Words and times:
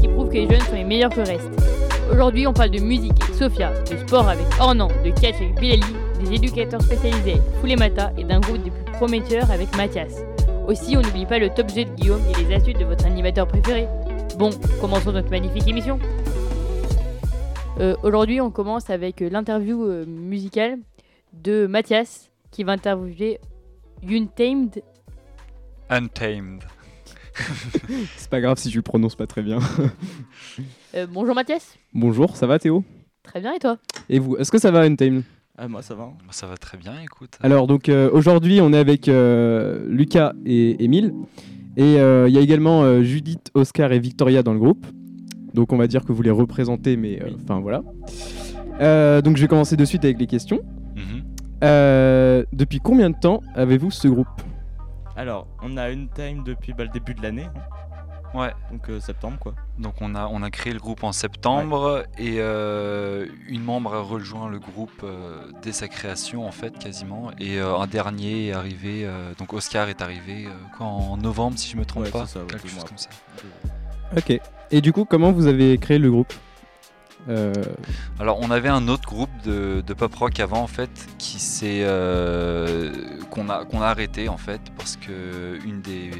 qui 0.00 0.08
prouve 0.08 0.28
que 0.28 0.34
les 0.34 0.48
jeunes 0.48 0.62
sont 0.62 0.74
les 0.74 0.84
meilleurs 0.84 1.10
que 1.10 1.20
le 1.20 1.26
reste. 1.26 1.50
Aujourd'hui, 2.10 2.46
on 2.46 2.54
parle 2.54 2.70
de 2.70 2.80
musique 2.80 3.12
avec 3.22 3.34
Sophia, 3.34 3.70
de 3.82 3.98
sport 3.98 4.26
avec 4.26 4.46
Ornan, 4.58 4.88
de 5.04 5.10
catch 5.10 5.34
avec 5.34 5.60
Bilali, 5.60 5.84
des 6.24 6.36
éducateurs 6.36 6.80
spécialisés 6.80 7.32
avec 7.32 7.42
Foulemata 7.60 8.10
et 8.16 8.24
d'un 8.24 8.40
groupe 8.40 8.62
des 8.62 8.70
plus 8.70 8.92
prometteurs 8.92 9.50
avec 9.50 9.76
Mathias. 9.76 10.22
Aussi, 10.66 10.96
on 10.96 11.02
n'oublie 11.02 11.26
pas 11.26 11.38
le 11.38 11.50
top 11.50 11.68
G 11.68 11.84
de 11.84 11.90
Guillaume 11.90 12.22
et 12.30 12.42
les 12.44 12.54
astuces 12.54 12.78
de 12.78 12.84
votre 12.86 13.04
animateur 13.04 13.46
préféré. 13.46 13.86
Bon, 14.38 14.50
commençons 14.80 15.12
notre 15.12 15.30
magnifique 15.30 15.68
émission. 15.68 15.98
Euh, 17.78 17.94
Aujourd'hui, 18.02 18.40
on 18.40 18.50
commence 18.50 18.88
avec 18.88 19.20
euh, 19.20 19.28
l'interview 19.28 19.84
euh, 19.84 20.06
musicale 20.06 20.78
de 21.34 21.66
Mathias 21.66 22.30
qui 22.50 22.64
va 22.64 22.72
interviewer 22.72 23.38
Untamed. 24.02 24.82
Untamed. 25.90 26.64
C'est 28.16 28.30
pas 28.30 28.40
grave 28.40 28.58
si 28.58 28.68
tu 28.70 28.76
le 28.76 28.82
prononces 28.82 29.16
pas 29.16 29.26
très 29.26 29.42
bien. 29.42 29.58
Euh, 30.94 31.06
bonjour 31.06 31.34
Mathias. 31.34 31.76
Bonjour, 31.92 32.34
ça 32.34 32.46
va 32.46 32.58
Théo? 32.58 32.82
Très 33.22 33.40
bien 33.42 33.52
et 33.52 33.58
toi? 33.58 33.76
Et 34.08 34.18
vous, 34.18 34.36
est-ce 34.38 34.50
que 34.50 34.56
ça 34.58 34.70
va 34.70 34.80
Untamed? 34.80 35.22
Ah, 35.58 35.68
moi 35.68 35.82
ça 35.82 35.94
va. 35.94 36.04
Bah, 36.04 36.30
Ça 36.30 36.46
va 36.46 36.56
très 36.56 36.78
bien, 36.78 36.94
écoute. 37.02 37.36
Alors 37.42 37.66
donc 37.66 37.90
euh, 37.90 38.08
aujourd'hui 38.10 38.60
on 38.62 38.72
est 38.72 38.78
avec 38.78 39.06
euh, 39.08 39.84
Lucas 39.90 40.32
et 40.46 40.82
Émile. 40.82 41.12
Et 41.76 42.00
euh, 42.00 42.26
il 42.26 42.34
y 42.34 42.38
a 42.38 42.40
également 42.40 42.82
euh, 42.84 43.02
Judith, 43.02 43.50
Oscar 43.52 43.92
et 43.92 43.98
Victoria 43.98 44.42
dans 44.42 44.54
le 44.54 44.58
groupe. 44.58 44.86
Donc 45.52 45.74
on 45.74 45.76
va 45.76 45.86
dire 45.88 46.04
que 46.06 46.12
vous 46.12 46.22
les 46.22 46.30
représentez, 46.30 46.96
mais 46.96 47.20
euh, 47.22 47.28
enfin 47.44 47.60
voilà. 47.60 47.82
Euh, 48.80 49.20
donc 49.20 49.36
je 49.36 49.42
vais 49.42 49.48
commencer 49.48 49.76
de 49.76 49.84
suite 49.84 50.04
avec 50.06 50.18
les 50.18 50.26
questions. 50.26 50.62
Mhm. 50.96 51.22
Euh, 51.64 52.44
depuis 52.54 52.78
combien 52.80 53.10
de 53.10 53.16
temps 53.20 53.42
avez-vous 53.54 53.90
ce 53.90 54.08
groupe? 54.08 54.26
Alors, 55.18 55.48
on 55.62 55.76
a 55.76 55.90
une 55.90 56.08
time 56.08 56.44
depuis 56.44 56.72
bah, 56.72 56.84
le 56.84 56.90
début 56.90 57.12
de 57.12 57.22
l'année, 57.22 57.48
hein. 57.54 58.38
Ouais, 58.38 58.52
donc 58.70 58.88
euh, 58.88 59.00
septembre 59.00 59.38
quoi. 59.40 59.54
donc 59.78 59.94
on 60.02 60.14
a, 60.14 60.26
on 60.26 60.42
a 60.42 60.50
créé 60.50 60.72
le 60.74 60.78
groupe 60.78 61.02
en 61.02 61.12
septembre 61.12 62.04
et 62.18 62.36
euh, 62.40 63.26
une 63.48 63.64
membre 63.64 63.94
a 63.94 64.00
rejoint 64.00 64.50
le 64.50 64.58
groupe 64.58 65.00
euh, 65.02 65.50
dès 65.62 65.72
sa 65.72 65.88
création 65.88 66.46
en 66.46 66.52
fait 66.52 66.78
quasiment 66.78 67.30
et 67.40 67.58
euh, 67.58 67.74
un 67.78 67.86
dernier 67.86 68.48
est 68.48 68.52
arrivé, 68.52 69.06
euh, 69.06 69.32
donc 69.38 69.54
Oscar 69.54 69.88
est 69.88 70.02
arrivé 70.02 70.44
euh, 70.46 70.50
quoi, 70.76 70.86
en 70.86 71.16
novembre 71.16 71.58
si 71.58 71.70
je 71.70 71.78
me 71.78 71.86
trompe 71.86 72.04
Ouais, 72.04 72.10
pas, 72.10 72.26
c'est 72.26 72.34
ça, 72.34 72.40
ouais, 72.40 72.46
quelque 72.48 72.62
deux 72.64 72.68
chose 72.68 72.78
mois 72.78 72.88
comme 72.88 72.98
ça. 72.98 73.08
Ok. 74.14 74.40
Et 74.70 74.80
du 74.82 74.92
coup, 74.92 75.06
comment 75.06 75.32
vous 75.32 75.46
avez 75.46 75.78
créé 75.78 75.98
le 75.98 76.10
groupe? 76.10 76.34
Euh, 77.28 77.52
Alors 78.18 78.38
on 78.40 78.50
avait 78.50 78.68
un 78.68 78.88
autre 78.88 79.06
groupe 79.08 79.30
de, 79.44 79.82
de 79.86 79.94
pop 79.94 80.14
rock 80.14 80.40
avant 80.40 80.62
en 80.62 80.66
fait 80.66 80.90
qui 81.18 81.38
s'est 81.38 81.82
euh, 81.82 82.92
qu'on 83.30 83.48
a 83.50 83.64
qu'on 83.64 83.82
a 83.82 83.86
arrêté 83.86 84.28
en 84.28 84.38
fait 84.38 84.60
parce 84.76 84.96
que 84.96 85.58
une 85.64 85.82
des 85.82 86.10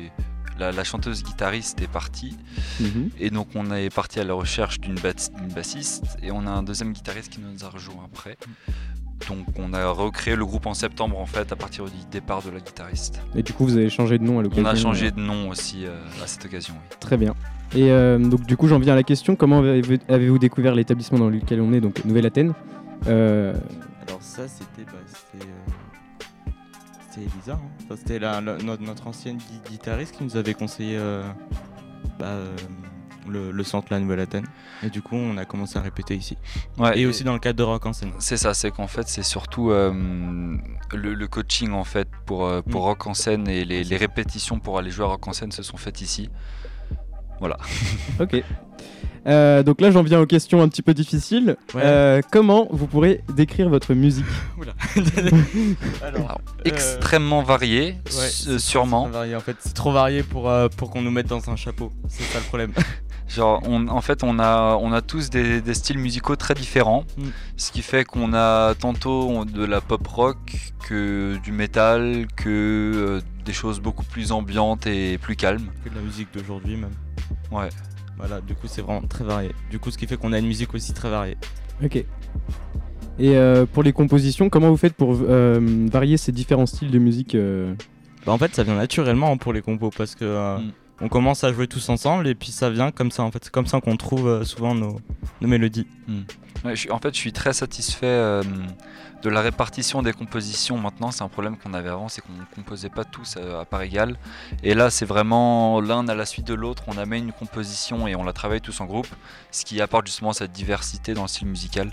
la, 0.59 0.73
la 0.73 0.85
chanteuse 0.85 1.23
guitariste 1.23 1.81
est 1.81 1.89
partie 1.89 2.37
mhm. 2.81 3.11
et 3.19 3.31
donc 3.31 3.49
on 3.55 3.71
est 3.71 3.95
parti 3.95 4.21
à 4.21 4.25
la 4.25 4.35
recherche 4.35 4.81
d'une 4.81 4.99
bassiste 5.55 6.05
et 6.23 6.31
on 6.33 6.47
a 6.47 6.51
un 6.51 6.63
deuxième 6.63 6.93
guitariste 6.93 7.33
qui 7.33 7.41
nous 7.41 7.65
a 7.65 7.69
rejoint 7.69 8.05
après. 8.05 8.37
Donc 9.29 9.47
on 9.59 9.73
a 9.73 9.89
recréé 9.91 10.37
le 10.37 10.47
groupe 10.47 10.67
en 10.67 10.75
septembre 10.75 11.19
en 11.19 11.27
fait 11.27 11.51
à 11.53 11.57
partir 11.57 11.85
du 11.85 11.91
départ 12.11 12.43
de 12.43 12.51
la 12.51 12.61
guitariste. 12.61 13.21
Et 13.35 13.43
du 13.43 13.53
coup, 13.53 13.65
vous 13.65 13.77
avez 13.77 13.91
changé 13.91 14.19
de 14.19 14.25
nom 14.25 14.35
à 14.35 14.39
On 14.39 14.43
l'occasion 14.43 14.67
a 14.67 14.75
changé 14.75 15.11
de 15.11 15.21
nom 15.21 15.49
aussi 15.49 15.85
euh, 15.87 15.99
à 16.23 16.27
cette 16.27 16.45
occasion. 16.45 16.75
oui. 16.75 16.97
Très 17.01 17.17
bien. 17.17 17.35
Et 17.75 17.91
euh, 17.91 18.19
donc 18.19 18.45
du 18.47 18.57
coup, 18.57 18.67
j'en 18.69 18.79
viens 18.79 18.95
à 18.95 18.97
la 18.97 19.03
question 19.03 19.37
comment 19.37 19.59
avez-vous 19.61 20.39
découvert 20.39 20.75
l'établissement 20.75 21.19
dans 21.19 21.29
lequel 21.29 21.61
on 21.61 21.73
est, 21.73 21.81
donc 21.81 22.05
Nouvelle-Athènes? 22.05 22.55
Euh, 23.07 23.55
Alors, 24.07 24.23
ça 24.23 24.49
c'était. 24.49 24.85
Bah, 24.87 24.93
c'était. 25.07 25.45
euh, 25.45 26.53
C'était 27.11 27.27
Elisa, 27.35 27.53
hein. 27.55 27.95
C'était 27.97 28.19
notre, 28.21 28.83
notre 28.83 29.07
ancienne 29.07 29.37
gui- 29.37 29.71
guitariste 29.71 30.17
qui 30.17 30.25
nous 30.25 30.37
avait 30.37 30.55
conseillé 30.55 30.97
euh, 30.99 31.23
bah, 32.19 32.27
euh, 32.27 32.57
le, 33.29 33.51
le 33.51 33.65
centre 33.65 33.89
La 33.91 34.01
Nouvelle-Athènes. 34.01 34.47
Et 34.83 34.89
du 34.91 35.03
coup, 35.03 35.17
on 35.17 35.37
a 35.37 35.45
commencé 35.45 35.79
à 35.79 35.83
répéter 35.83 36.15
ici. 36.17 36.37
Ouais, 36.79 36.99
Et 36.99 37.05
aussi 37.07 37.25
dans 37.25 37.35
le 37.35 37.39
cadre 37.39 37.59
de 37.59 37.63
Rock 37.65 37.85
en 37.87 37.93
scène. 37.93 38.13
C'est 38.19 38.37
ça, 38.39 38.55
c'est 38.55 38.71
qu'en 38.71 38.87
fait 38.87 39.09
c'est 39.09 39.23
surtout 39.25 39.71
euh, 39.71 39.93
le, 40.95 41.15
le 41.15 41.29
coaching 41.29 41.73
en 41.73 41.85
fait 41.85 42.09
pour, 42.27 42.51
pour 42.71 42.81
Mm. 42.83 42.85
rock 42.85 43.07
en 43.07 43.15
scène 43.15 43.49
et 43.49 43.65
les, 43.65 43.85
les 43.85 43.97
répétitions 43.97 44.59
pour 44.61 44.79
aller 44.79 44.91
jouer 44.91 45.05
à 45.05 45.09
rock 45.09 45.27
en 45.29 45.33
scène 45.33 45.51
se 45.53 45.63
sont 45.63 45.77
faites 45.77 46.01
ici. 46.01 46.31
Ok. 48.21 48.43
Euh, 49.27 49.63
donc 49.63 49.81
là, 49.83 49.91
j'en 49.91 50.03
viens 50.03 50.21
aux 50.21 50.27
questions 50.27 50.63
un 50.63 50.69
petit 50.69 50.81
peu 50.81 50.95
difficiles. 50.95 51.57
Ouais. 51.75 51.83
Euh, 51.85 52.21
comment 52.33 52.67
vous 52.71 52.87
pourrez 52.87 53.23
décrire 53.35 53.69
votre 53.69 53.93
musique 53.93 54.25
Oula. 54.59 54.73
Alors, 56.03 56.21
Alors, 56.21 56.41
Extrêmement 56.65 57.43
varié, 57.43 57.97
ouais, 58.07 58.59
sûrement. 58.59 59.09
varié, 59.09 59.37
en 59.37 59.41
fait, 59.41 59.57
c'est 59.61 59.75
trop 59.75 59.93
varié 59.93 60.23
pour, 60.23 60.49
euh, 60.49 60.69
pour 60.75 60.91
qu'on 60.91 61.03
nous 61.03 61.11
mette 61.11 61.27
dans 61.27 61.51
un 61.51 61.57
chapeau. 61.57 61.93
C'est 62.09 62.23
ça 62.25 62.39
le 62.39 62.45
problème. 62.45 62.73
Genre, 63.29 63.61
on- 63.67 63.89
en 63.89 64.01
fait, 64.01 64.23
on 64.25 64.39
a, 64.39 64.79
on 64.81 64.93
a 64.93 65.03
tous 65.03 65.29
des, 65.29 65.61
des 65.61 65.75
styles 65.75 65.99
musicaux 65.99 66.37
très 66.37 66.55
différents, 66.55 67.05
Mm. 67.19 67.23
ce 67.59 67.71
qui 67.73 67.83
fait 67.83 68.05
qu'on 68.05 68.33
a 68.33 68.75
tantôt 68.77 69.45
de 69.45 69.65
la 69.67 69.83
pop 69.83 70.07
rock 70.07 70.39
que 70.89 71.37
du 71.43 71.53
métal, 71.53 72.27
que 72.37 72.49
euh, 73.19 73.21
des 73.45 73.53
choses 73.53 73.81
beaucoup 73.81 74.05
plus 74.05 74.33
ambiantes 74.33 74.87
et 74.87 75.19
plus 75.19 75.37
calmes. 75.37 75.69
que 75.85 75.91
de 75.91 75.95
la 75.97 76.01
musique 76.01 76.29
d'aujourd'hui 76.33 76.77
même. 76.77 76.93
Ouais. 77.51 77.69
Voilà, 78.17 78.41
du 78.41 78.55
coup 78.55 78.67
c'est 78.67 78.83
vraiment 78.83 79.03
très 79.03 79.25
varié. 79.25 79.53
Du 79.71 79.79
coup 79.79 79.91
ce 79.91 79.99
qui 79.99 80.07
fait 80.07 80.17
qu'on 80.17 80.33
a 80.33 80.39
une 80.39 80.47
musique 80.47 80.75
aussi 80.75 80.93
très 80.93 81.09
variée. 81.11 81.37
Ok. 81.85 81.97
Et 83.21 83.37
euh, 83.37 83.67
pour 83.67 83.83
les 83.83 83.93
compositions, 83.93 84.49
comment 84.49 84.71
vous 84.71 84.77
faites 84.77 84.95
pour 84.95 85.17
euh, 85.21 85.87
varier 85.91 86.17
ces 86.17 86.33
différents 86.33 86.67
styles 86.67 86.91
de 86.91 86.99
musique 86.99 87.35
euh? 87.35 87.75
Bah 88.27 88.33
en 88.33 88.39
fait 88.39 88.55
ça 88.55 88.63
vient 88.65 88.75
naturellement 88.77 89.37
pour 89.37 89.53
les 89.53 89.63
compos 89.63 89.91
parce 89.97 90.15
que 90.15 90.25
euh, 90.25 90.59
Mm. 90.59 90.73
On 91.01 91.09
commence 91.09 91.45
à 91.45 91.53
jouer 91.53 91.69
tous 91.69 91.89
ensemble 91.89 92.27
et 92.27 92.35
puis 92.35 92.51
ça 92.51 92.71
vient 92.71 92.91
comme 92.91 93.11
ça 93.11 93.23
en 93.23 93.31
fait. 93.31 93.45
C'est 93.45 93.53
comme 93.53 93.67
ça 93.67 93.81
qu'on 93.81 93.97
trouve 93.97 94.29
euh, 94.29 94.45
souvent 94.45 94.75
nos, 94.75 95.01
nos 95.41 95.49
mélodies. 95.49 95.87
Ouais, 96.65 96.75
je 96.75 96.81
suis- 96.81 96.91
en 96.91 96.99
fait, 96.99 97.15
je 97.15 97.19
suis 97.21 97.33
très 97.33 97.53
satisfait 97.53 98.07
euh, 98.07 98.43
de 99.23 99.29
la 99.31 99.41
répartition 99.41 100.03
des 100.03 100.13
compositions. 100.13 100.77
Maintenant, 100.77 101.13
c'est 101.13 101.23
un 101.23 101.29
problème 101.29 101.57
qu'on 101.57 101.73
avait 101.73 101.89
avant, 101.89 102.09
c'est 102.09 102.21
qu'on 102.21 102.33
ne 102.33 102.45
composait 102.55 102.89
pas 102.89 103.05
tous 103.05 103.37
à, 103.37 103.61
à 103.61 103.65
part 103.65 103.83
égale. 103.83 104.17
Et 104.65 104.75
là, 104.75 104.91
c'est 104.91 105.05
vraiment 105.07 105.81
l'un 105.81 106.09
à 106.09 106.15
la 106.17 106.27
suite 106.27 106.47
de 106.49 106.55
l'autre. 106.55 106.83
On 106.89 106.99
amène 106.99 107.25
une 107.27 107.33
composition 107.33 108.09
et 108.09 108.17
on 108.17 108.25
la 108.25 108.33
travaille 108.33 108.61
tous 108.61 108.81
en 108.81 108.87
groupe, 108.87 109.07
ce 109.53 109.65
qui 109.65 109.81
apporte 109.81 110.07
justement 110.07 110.33
cette 110.33 110.51
diversité 110.53 111.15
dans 111.15 111.23
le 111.23 111.29
style 111.29 111.47
musical. 111.47 111.93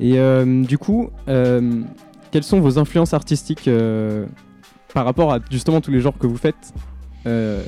Et 0.00 0.18
euh, 0.18 0.64
du 0.64 0.78
coup, 0.78 1.10
euh, 1.28 1.82
quelles 2.30 2.44
sont 2.44 2.60
vos 2.60 2.78
influences 2.78 3.12
artistiques 3.14 3.68
euh, 3.68 4.26
par 4.94 5.04
rapport 5.04 5.32
à 5.32 5.38
justement 5.50 5.80
tous 5.80 5.90
les 5.90 6.00
genres 6.00 6.16
que 6.18 6.26
vous 6.26 6.36
faites? 6.38 6.72
Euh, 7.26 7.62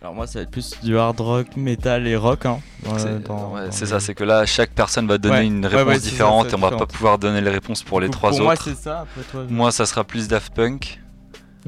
Alors 0.00 0.14
moi 0.14 0.26
ça 0.26 0.38
va 0.38 0.42
être 0.44 0.50
plus 0.50 0.80
du 0.82 0.96
hard 0.96 1.20
rock, 1.20 1.56
metal 1.56 2.06
et 2.06 2.16
rock. 2.16 2.46
Hein, 2.46 2.60
C'est 2.96 3.22
dans- 3.24 3.52
ouais, 3.52 3.66
dans 3.66 3.70
c'est 3.72 3.84
les- 3.84 3.90
ça, 3.90 4.00
c'est 4.00 4.14
que 4.14 4.24
là, 4.24 4.46
chaque 4.46 4.70
personne 4.70 5.06
va 5.06 5.18
donner 5.18 5.34
Ouais, 5.36 5.46
une 5.46 5.66
réponse 5.66 5.86
ouais, 5.86 5.94
c'est 5.96 6.00
ça, 6.00 6.10
différente 6.10 6.50
et 6.52 6.54
on 6.54 6.58
va 6.58 6.70
pas 6.70 6.86
pouvoir 6.86 7.18
donner 7.18 7.40
les 7.42 7.50
réponses 7.50 7.82
pour 7.82 8.00
les 8.00 8.08
trois 8.08 8.30
pour 8.30 8.40
moi 8.40 8.52
autres. 8.54 8.64
c'est 8.64 8.74
ça, 8.76 9.00
après 9.00 9.20
toi. 9.30 9.44
Moi, 9.50 9.70
ça 9.72 9.84
sera 9.84 10.04
plus 10.04 10.26
Daft 10.28 10.54
Punk. 10.54 11.00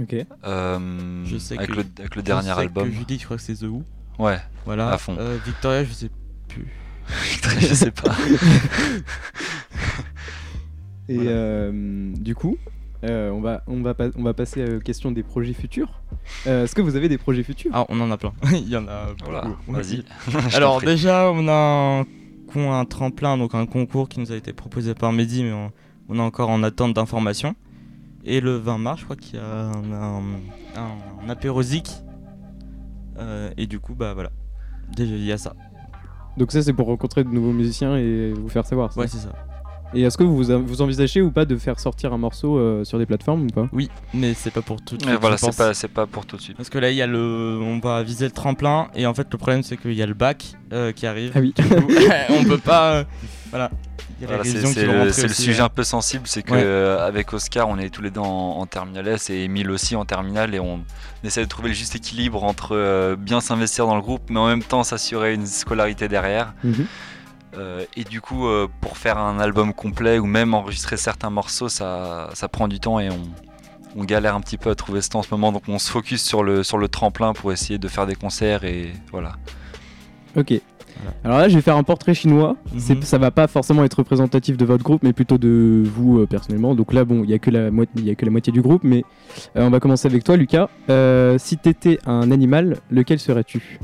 Ok. 0.00 0.15
euh, 0.44 1.25
Je 1.26 1.37
sais 1.37 1.56
avec, 1.59 1.69
que- 1.69 1.75
le, 1.75 1.84
avec 1.98 2.15
le 2.16 2.21
je 2.22 2.25
dernier 2.25 2.54
sais 2.54 2.60
album. 2.60 2.88
Que 2.88 2.94
Julie 2.94 3.19
je 3.19 3.25
crois 3.26 3.37
que 3.37 3.42
c'est 3.42 3.54
The 3.56 3.65
Who. 3.65 3.82
Ouais, 4.19 4.38
Voilà. 4.65 4.88
À 4.91 4.97
fond. 4.97 5.16
Euh, 5.19 5.37
Victoria 5.44 5.84
je 5.84 5.92
sais 5.92 6.10
plus. 6.48 6.66
je 7.60 7.75
sais 7.75 7.91
pas. 7.91 8.15
Et 11.09 11.16
Voilà. 11.16 11.31
euh, 11.31 12.12
du 12.16 12.34
coup, 12.34 12.56
euh, 13.04 13.30
on, 13.30 13.40
va, 13.40 13.62
on, 13.66 13.82
va 13.82 13.94
on 14.16 14.22
va 14.22 14.34
passer 14.34 14.76
aux 14.76 14.80
questions 14.80 15.10
des 15.10 15.22
projets 15.22 15.52
futurs. 15.52 16.00
Euh, 16.46 16.64
Est-ce 16.64 16.74
que 16.74 16.82
vous 16.82 16.94
avez 16.96 17.08
des 17.08 17.18
projets 17.18 17.42
futurs? 17.42 17.71
Ah 17.74 17.84
on 17.88 18.00
en 18.00 18.10
a 18.10 18.16
plein. 18.16 18.32
Il 18.53 18.68
y 18.68 18.77
en 18.77 18.86
a 18.86 19.06
Voilà, 19.24 19.42
beaucoup. 19.42 19.72
vas-y. 19.72 20.04
Alors 20.54 20.80
déjà, 20.80 21.30
on 21.32 21.48
a 21.48 22.04
un, 22.54 22.84
tremplin, 22.84 23.36
donc 23.38 23.54
un 23.54 23.66
concours 23.66 24.09
qui 24.09 24.21
nous 24.21 24.30
a 24.30 24.36
été 24.36 24.53
proposé 24.53 24.94
par 24.94 25.12
Mehdi, 25.12 25.42
mais 25.44 25.53
on, 25.53 25.72
on 26.09 26.16
est 26.18 26.22
encore 26.22 26.50
en 26.50 26.62
attente 26.62 26.94
d'informations. 26.94 27.54
Et 28.24 28.41
le 28.41 28.56
20 28.56 28.78
mars, 28.78 29.00
je 29.00 29.04
crois 29.04 29.16
qu'il 29.16 29.36
y 29.36 29.38
a 29.38 29.44
un, 29.44 29.92
un, 29.92 30.22
un 31.24 31.28
apérosique. 31.28 31.91
Euh, 33.18 33.50
et 33.56 33.66
du 33.66 33.80
coup, 33.80 33.94
bah 33.94 34.15
voilà. 34.15 34.30
Déjà, 34.97 35.15
il 35.15 35.24
y 35.24 35.32
a 35.32 35.38
ça. 35.38 35.54
Donc 36.36 36.53
ça, 36.53 36.62
c'est 36.62 36.72
pour 36.72 36.86
rencontrer 36.86 37.24
de 37.24 37.28
nouveaux 37.30 37.53
musiciens 37.53 37.97
et 37.97 38.32
vous 38.32 38.48
faire 38.48 38.65
savoir. 38.65 38.92
ça. 38.92 39.00
Ouais, 39.00 39.09
c'est 39.09 39.18
ça. 39.18 39.32
Et 39.94 40.03
est-ce 40.03 40.16
que 40.16 40.22
vous, 40.24 40.36
vous 40.42 40.83
envisagez 40.83 41.21
ou 41.21 41.30
pas 41.30 41.44
de 41.44 41.56
faire 41.56 41.78
sortir 41.78 42.12
un 42.12 42.18
morceau 42.18 42.56
euh, 42.59 42.84
sur 42.84 42.98
des 42.98 43.06
plateformes 43.06 43.42
ou 43.44 43.47
pas? 43.48 43.68
Oui, 43.72 43.91
mais 44.15 44.34
c'est 44.34 44.50
pas 44.50 44.62
pour 44.62 44.80
tout 44.83 44.97
de 44.97 45.03
suite. 45.03 45.18
voilà, 45.21 45.36
c'est 45.74 45.89
pas, 45.89 46.06
pour 46.06 46.24
tout 46.27 46.36
de 46.36 46.42
suite. 46.42 46.56
Parce 46.56 46.71
que 46.71 46.78
là, 46.78 46.91
il 46.91 46.97
y 46.97 47.03
a 47.03 47.06
le, 47.06 47.59
on 47.62 47.78
va 47.78 48.03
viser 48.03 48.24
le 48.24 48.30
tremplin 48.30 48.89
et 48.94 49.06
en 49.06 49.15
fait, 49.15 49.28
le 49.30 49.39
problème 49.39 49.62
c'est 49.62 49.77
qu'il 49.77 49.92
y 49.94 50.03
a 50.03 50.06
le 50.06 50.15
bac 50.15 50.53
euh, 50.72 50.92
qui 50.92 51.06
arrive. 51.06 51.33
Ah 51.34 51.41
oui. 51.41 51.53
Du 51.56 51.65
coup, 51.68 51.92
on 52.30 52.44
peut 52.44 52.59
pas. 52.59 52.92
euh, 52.94 53.04
voilà. 53.50 53.71
C'est 54.44 55.27
le, 55.27 55.28
sujet 55.33 55.60
hein. 55.60 55.65
un 55.65 55.68
peu 55.68 55.83
sensible, 55.83 56.24
c'est 56.27 56.42
que 56.44 56.53
Ouais. 56.53 56.62
euh, 56.62 57.04
avec 57.04 57.33
Oscar, 57.33 57.68
on 57.68 57.77
est 57.77 57.91
tous 57.91 58.03
les 58.03 58.10
deux 58.10 58.21
en, 58.21 58.24
en 58.59 58.66
terminale 58.66 59.09
S 59.09 59.30
et 59.30 59.44
Emile 59.44 59.68
aussi 59.71 59.97
en 59.97 60.04
terminale 60.04 60.54
et 60.54 60.60
on 60.60 60.80
essaie 61.24 61.42
de 61.42 61.48
trouver 61.48 61.68
le 61.71 61.74
juste 61.74 61.97
équilibre 61.97 62.44
entre 62.44 62.77
euh, 62.77 63.16
bien 63.16 63.41
s'investir 63.41 63.86
dans 63.86 63.97
le 63.97 64.00
groupe 64.03 64.22
mais 64.30 64.39
en 64.39 64.47
même 64.47 64.62
temps 64.62 64.84
s'assurer 64.84 65.34
une 65.34 65.47
scolarité 65.47 66.06
derrière. 66.06 66.54
Mhm. 66.62 66.86
Euh, 67.54 67.84
et 67.97 68.04
du 68.04 68.21
coup, 68.21 68.47
euh, 68.47 68.69
pour 68.81 68.97
faire 68.97 69.19
un 69.19 69.39
album 69.39 69.75
complet 69.75 70.19
ou 70.19 70.27
même 70.27 70.54
enregistrer 70.54 70.97
certains 70.97 71.31
morceaux, 71.31 71.69
ça, 71.69 72.31
ça 72.34 72.49
prend 72.49 72.66
du 72.66 72.81
temps 72.81 72.99
et 72.99 73.10
on, 73.10 73.21
on 73.97 74.04
galère 74.04 74.34
un 74.34 74.41
petit 74.41 74.57
peu 74.57 74.71
à 74.71 74.75
trouver 74.75 75.03
ce 75.03 75.10
temps 75.10 75.19
en 75.21 75.22
ce 75.22 75.31
moment, 75.33 75.53
donc 75.53 75.65
on 75.69 75.78
se 75.78 75.91
focus 75.91 76.22
sur 76.22 76.43
le, 76.43 76.63
sur 76.63 76.78
le 76.78 76.89
tremplin 76.89 77.34
pour 77.34 77.53
essayer 77.53 77.78
de 77.78 77.89
faire 77.89 78.07
des 78.07 78.15
concerts 78.15 78.65
et 78.65 78.93
voilà. 79.10 79.33
Ok. 80.37 80.54
Alors 81.25 81.39
là, 81.39 81.49
je 81.49 81.54
vais 81.54 81.63
faire 81.63 81.77
un 81.77 81.83
portrait 81.83 82.15
chinois. 82.15 82.57
Mhm. 82.72 83.03
Ça 83.03 83.19
va 83.19 83.31
pas 83.31 83.49
forcément 83.49 83.83
être 83.84 83.95
représentatif 83.95 84.57
de 84.57 84.65
votre 84.65 84.84
groupe, 84.84 85.03
mais 85.03 85.13
plutôt 85.13 85.37
de 85.37 85.83
vous 85.84 86.21
euh, 86.21 86.27
personnellement. 86.27 86.75
Donc 86.75 86.93
là, 86.93 87.04
bon, 87.04 87.25
il 87.25 87.31
y 87.31 87.34
a 87.34 87.39
que 87.39 87.51
la 87.51 87.71
moitié, 87.71 87.93
il 87.97 88.07
y 88.07 88.10
a 88.10 88.15
que 88.15 88.25
la 88.25 88.31
moitié 88.31 88.53
du 88.53 88.63
groupe, 88.63 88.84
mais 88.84 89.04
on 89.54 89.71
va 89.71 89.81
commencer 89.81 90.07
avec 90.07 90.22
toi, 90.22 90.37
Lucas. 90.37 90.69
Si 91.39 91.59
t'étais 91.59 91.99
un 92.07 92.31
animal, 92.31 92.78
lequel 92.91 93.19
serais-tu? 93.19 93.78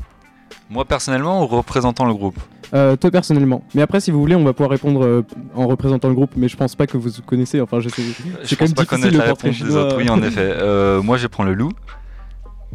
Moi 0.69 0.85
personnellement, 0.85 1.43
ou 1.43 1.47
représentant 1.47 2.05
le 2.05 2.13
groupe 2.13 2.37
Euh, 2.73 2.95
Toi 2.95 3.09
personnellement. 3.11 3.63
Mais 3.73 3.81
après, 3.81 3.99
si 3.99 4.11
vous 4.11 4.19
voulez, 4.19 4.35
on 4.35 4.43
va 4.43 4.53
pouvoir 4.53 4.69
répondre 4.71 5.03
euh, 5.03 5.25
en 5.55 5.67
représentant 5.67 6.07
le 6.09 6.13
groupe. 6.15 6.31
Mais 6.35 6.47
je 6.47 6.55
pense 6.57 6.75
pas 6.75 6.85
que 6.87 6.97
vous 6.97 7.09
connaissez. 7.25 7.59
Enfin, 7.61 7.79
je 7.79 7.89
sais. 7.89 8.01
Je 8.43 8.55
quand 8.55 8.59
pense 8.65 8.69
même 8.69 8.73
pas 8.75 8.85
connaître 8.85 9.13
le 9.13 9.17
la 9.19 9.25
réponse 9.25 9.59
des 9.61 9.75
autres. 9.75 9.97
Oui, 9.97 10.09
en 10.09 10.21
effet. 10.21 10.53
Euh, 10.59 11.01
moi, 11.01 11.17
je 11.17 11.27
prends 11.27 11.43
le 11.43 11.53
loup. 11.53 11.71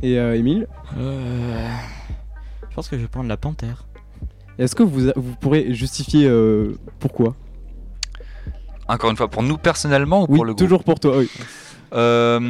Et 0.03 0.19
euh, 0.19 0.37
Émile, 0.37 0.67
Euh, 0.99 1.69
Je 2.71 2.75
pense 2.75 2.89
que 2.89 2.97
je 2.97 3.03
vais 3.03 3.09
prendre 3.09 3.29
la 3.29 3.37
panthère. 3.37 3.85
est-ce 4.59 4.75
que 4.75 4.83
vous, 4.83 5.11
vous 5.15 5.35
pourrez 5.41 5.73
justifier 5.75 6.27
euh, 6.27 6.73
pourquoi? 6.99 7.35
Encore 8.89 9.11
une 9.11 9.17
fois, 9.17 9.29
pour 9.29 9.43
nous 9.45 9.57
personnellement 9.57 10.23
ou 10.25 10.27
Oui, 10.29 10.37
pour 10.37 10.45
le 10.45 10.53
groupe? 10.53 10.59
toujours 10.59 10.83
pour 10.85 10.99
toi. 11.01 11.19
Oui. 11.19 11.31
Euh, 11.95 12.41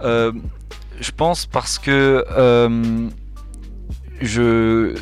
euh, 0.00 0.32
je 1.00 1.10
pense 1.10 1.46
parce 1.46 1.78
que 1.78 2.24
euh, 2.30 3.08
je. 4.20 4.94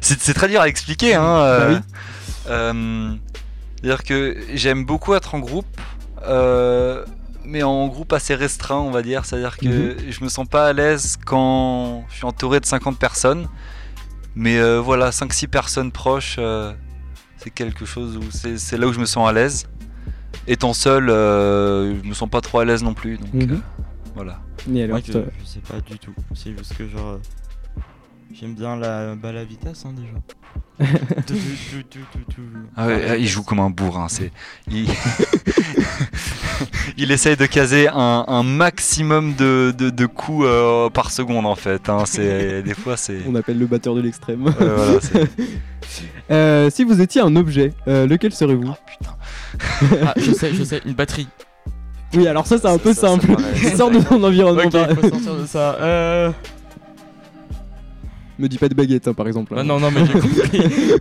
c'est 0.00 0.34
très 0.34 0.48
dur 0.48 0.60
à 0.60 0.68
expliquer, 0.68 1.14
hein. 1.14 1.36
euh, 1.42 1.58
Bah 1.68 1.74
oui. 1.74 2.50
euh, 2.50 3.14
C'est-à-dire 3.76 4.04
que 4.04 4.36
j'aime 4.54 4.84
beaucoup 4.84 5.14
être 5.14 5.34
en 5.34 5.38
groupe, 5.38 5.66
euh, 6.26 7.04
mais 7.44 7.62
en 7.62 7.88
groupe 7.88 8.12
assez 8.12 8.34
restreint, 8.34 8.78
on 8.78 8.90
va 8.90 9.02
dire. 9.02 9.24
C'est-à-dire 9.24 9.56
que 9.58 9.96
je 10.08 10.24
me 10.24 10.28
sens 10.28 10.46
pas 10.48 10.66
à 10.68 10.72
l'aise 10.72 11.18
quand 11.24 12.04
je 12.10 12.16
suis 12.16 12.24
entouré 12.24 12.60
de 12.60 12.66
50 12.66 12.98
personnes. 12.98 13.48
Mais 14.34 14.58
euh, 14.58 14.80
voilà, 14.80 15.10
5-6 15.10 15.48
personnes 15.48 15.92
proches, 15.92 16.36
euh, 16.38 16.72
c'est 17.36 17.50
quelque 17.50 17.84
chose 17.84 18.16
où 18.16 18.22
c'est 18.30 18.78
là 18.78 18.86
où 18.86 18.92
je 18.94 18.98
me 19.00 19.04
sens 19.04 19.28
à 19.28 19.32
l'aise. 19.32 19.66
Étant 20.46 20.72
seul, 20.72 21.10
euh, 21.10 21.94
je 22.02 22.08
me 22.08 22.14
sens 22.14 22.30
pas 22.30 22.40
trop 22.40 22.60
à 22.60 22.64
l'aise 22.64 22.82
non 22.82 22.94
plus. 22.94 23.18
Donc 23.18 23.34
Mhm. 23.34 23.52
euh, 23.52 23.81
voilà. 24.14 24.40
Et 24.72 24.82
alors, 24.82 24.98
Moi, 24.98 25.00
je, 25.06 25.12
sais 25.46 25.60
pas 25.60 25.80
du 25.80 25.98
tout. 25.98 26.14
C'est 26.34 26.56
juste 26.56 26.76
que 26.76 26.88
genre. 26.88 27.08
euh, 27.14 27.18
J'aime 28.34 28.54
bien 28.54 28.76
la, 28.76 29.14
bah, 29.14 29.30
la 29.32 29.44
vitesse 29.44 29.84
hein, 29.84 29.92
déjà. 29.94 30.14
Ah 32.76 32.86
ouais, 32.86 33.04
Ah, 33.10 33.16
il 33.16 33.26
joue 33.28 33.42
comme 33.42 33.60
un 33.60 33.70
bourrin. 33.70 34.08
C'est, 34.08 34.32
il... 34.70 34.86
il 36.96 37.10
essaye 37.10 37.36
de 37.36 37.46
caser 37.46 37.88
un, 37.88 38.24
un 38.26 38.42
maximum 38.42 39.34
de, 39.34 39.74
de, 39.76 39.90
de 39.90 40.06
coups 40.06 40.46
euh, 40.48 40.88
par 40.90 41.10
seconde 41.10 41.46
en 41.46 41.54
fait. 41.54 41.88
hein. 41.88 42.04
C'est, 42.06 42.62
des 42.64 42.74
fois, 42.74 42.96
c'est. 42.96 43.18
On 43.28 43.34
appelle 43.34 43.58
le 43.58 43.66
batteur 43.66 43.94
de 43.94 44.00
l'extrême. 44.00 44.46
Euh, 44.60 44.98
voilà, 45.10 45.26
Euh, 46.30 46.70
si 46.70 46.84
vous 46.84 47.00
étiez 47.02 47.20
un 47.20 47.36
objet, 47.36 47.72
euh, 47.86 48.06
lequel 48.06 48.32
serez-vous? 48.32 48.70
Oh, 48.70 48.76
putain. 48.86 49.14
Ah, 50.06 50.14
je 50.16 50.32
sais, 50.32 50.54
je 50.54 50.64
sais, 50.64 50.80
une 50.86 50.94
batterie. 50.94 51.28
Oui, 52.14 52.26
alors 52.28 52.46
ça, 52.46 52.58
c'est 52.58 52.66
un 52.68 52.78
peu 52.78 52.92
ça- 52.92 53.08
simple. 53.08 53.26
Sors 53.76 53.90
de 53.92 54.00
ton 54.00 54.22
environnement. 54.22 54.62
Ok, 54.64 54.94
faut 55.00 55.08
sortir 55.08 55.34
de 55.36 55.46
ça. 55.46 55.76
Euh... 55.80 56.30
Me 58.38 58.48
dis 58.48 58.58
pas 58.58 58.68
de 58.68 58.74
baguette, 58.74 59.08
hein, 59.08 59.14
par 59.14 59.26
exemple. 59.28 59.54
Bah 59.54 59.60
hein. 59.60 59.64
non, 59.64 59.78
non, 59.80 59.90
mais 59.90 60.04
j'ai 60.06 60.12
compris. 60.12 60.92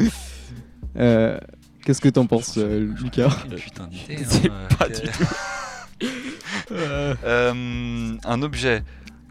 Euh, 0.98 1.38
Qu'est-ce 1.84 2.00
que 2.00 2.08
t'en 2.08 2.26
penses, 2.26 2.56
euh, 2.58 2.88
Lucas? 3.02 3.30
Une 3.50 3.54
putain 3.56 3.86
d'idée. 3.90 4.18
C'est 4.26 4.50
hein, 4.50 4.68
pas 4.78 4.86
euh, 4.86 4.88
du 4.88 5.08
tout. 5.08 5.24
Euh, 6.72 7.14
Euh, 7.24 8.12
un 8.24 8.42
objet. 8.42 8.82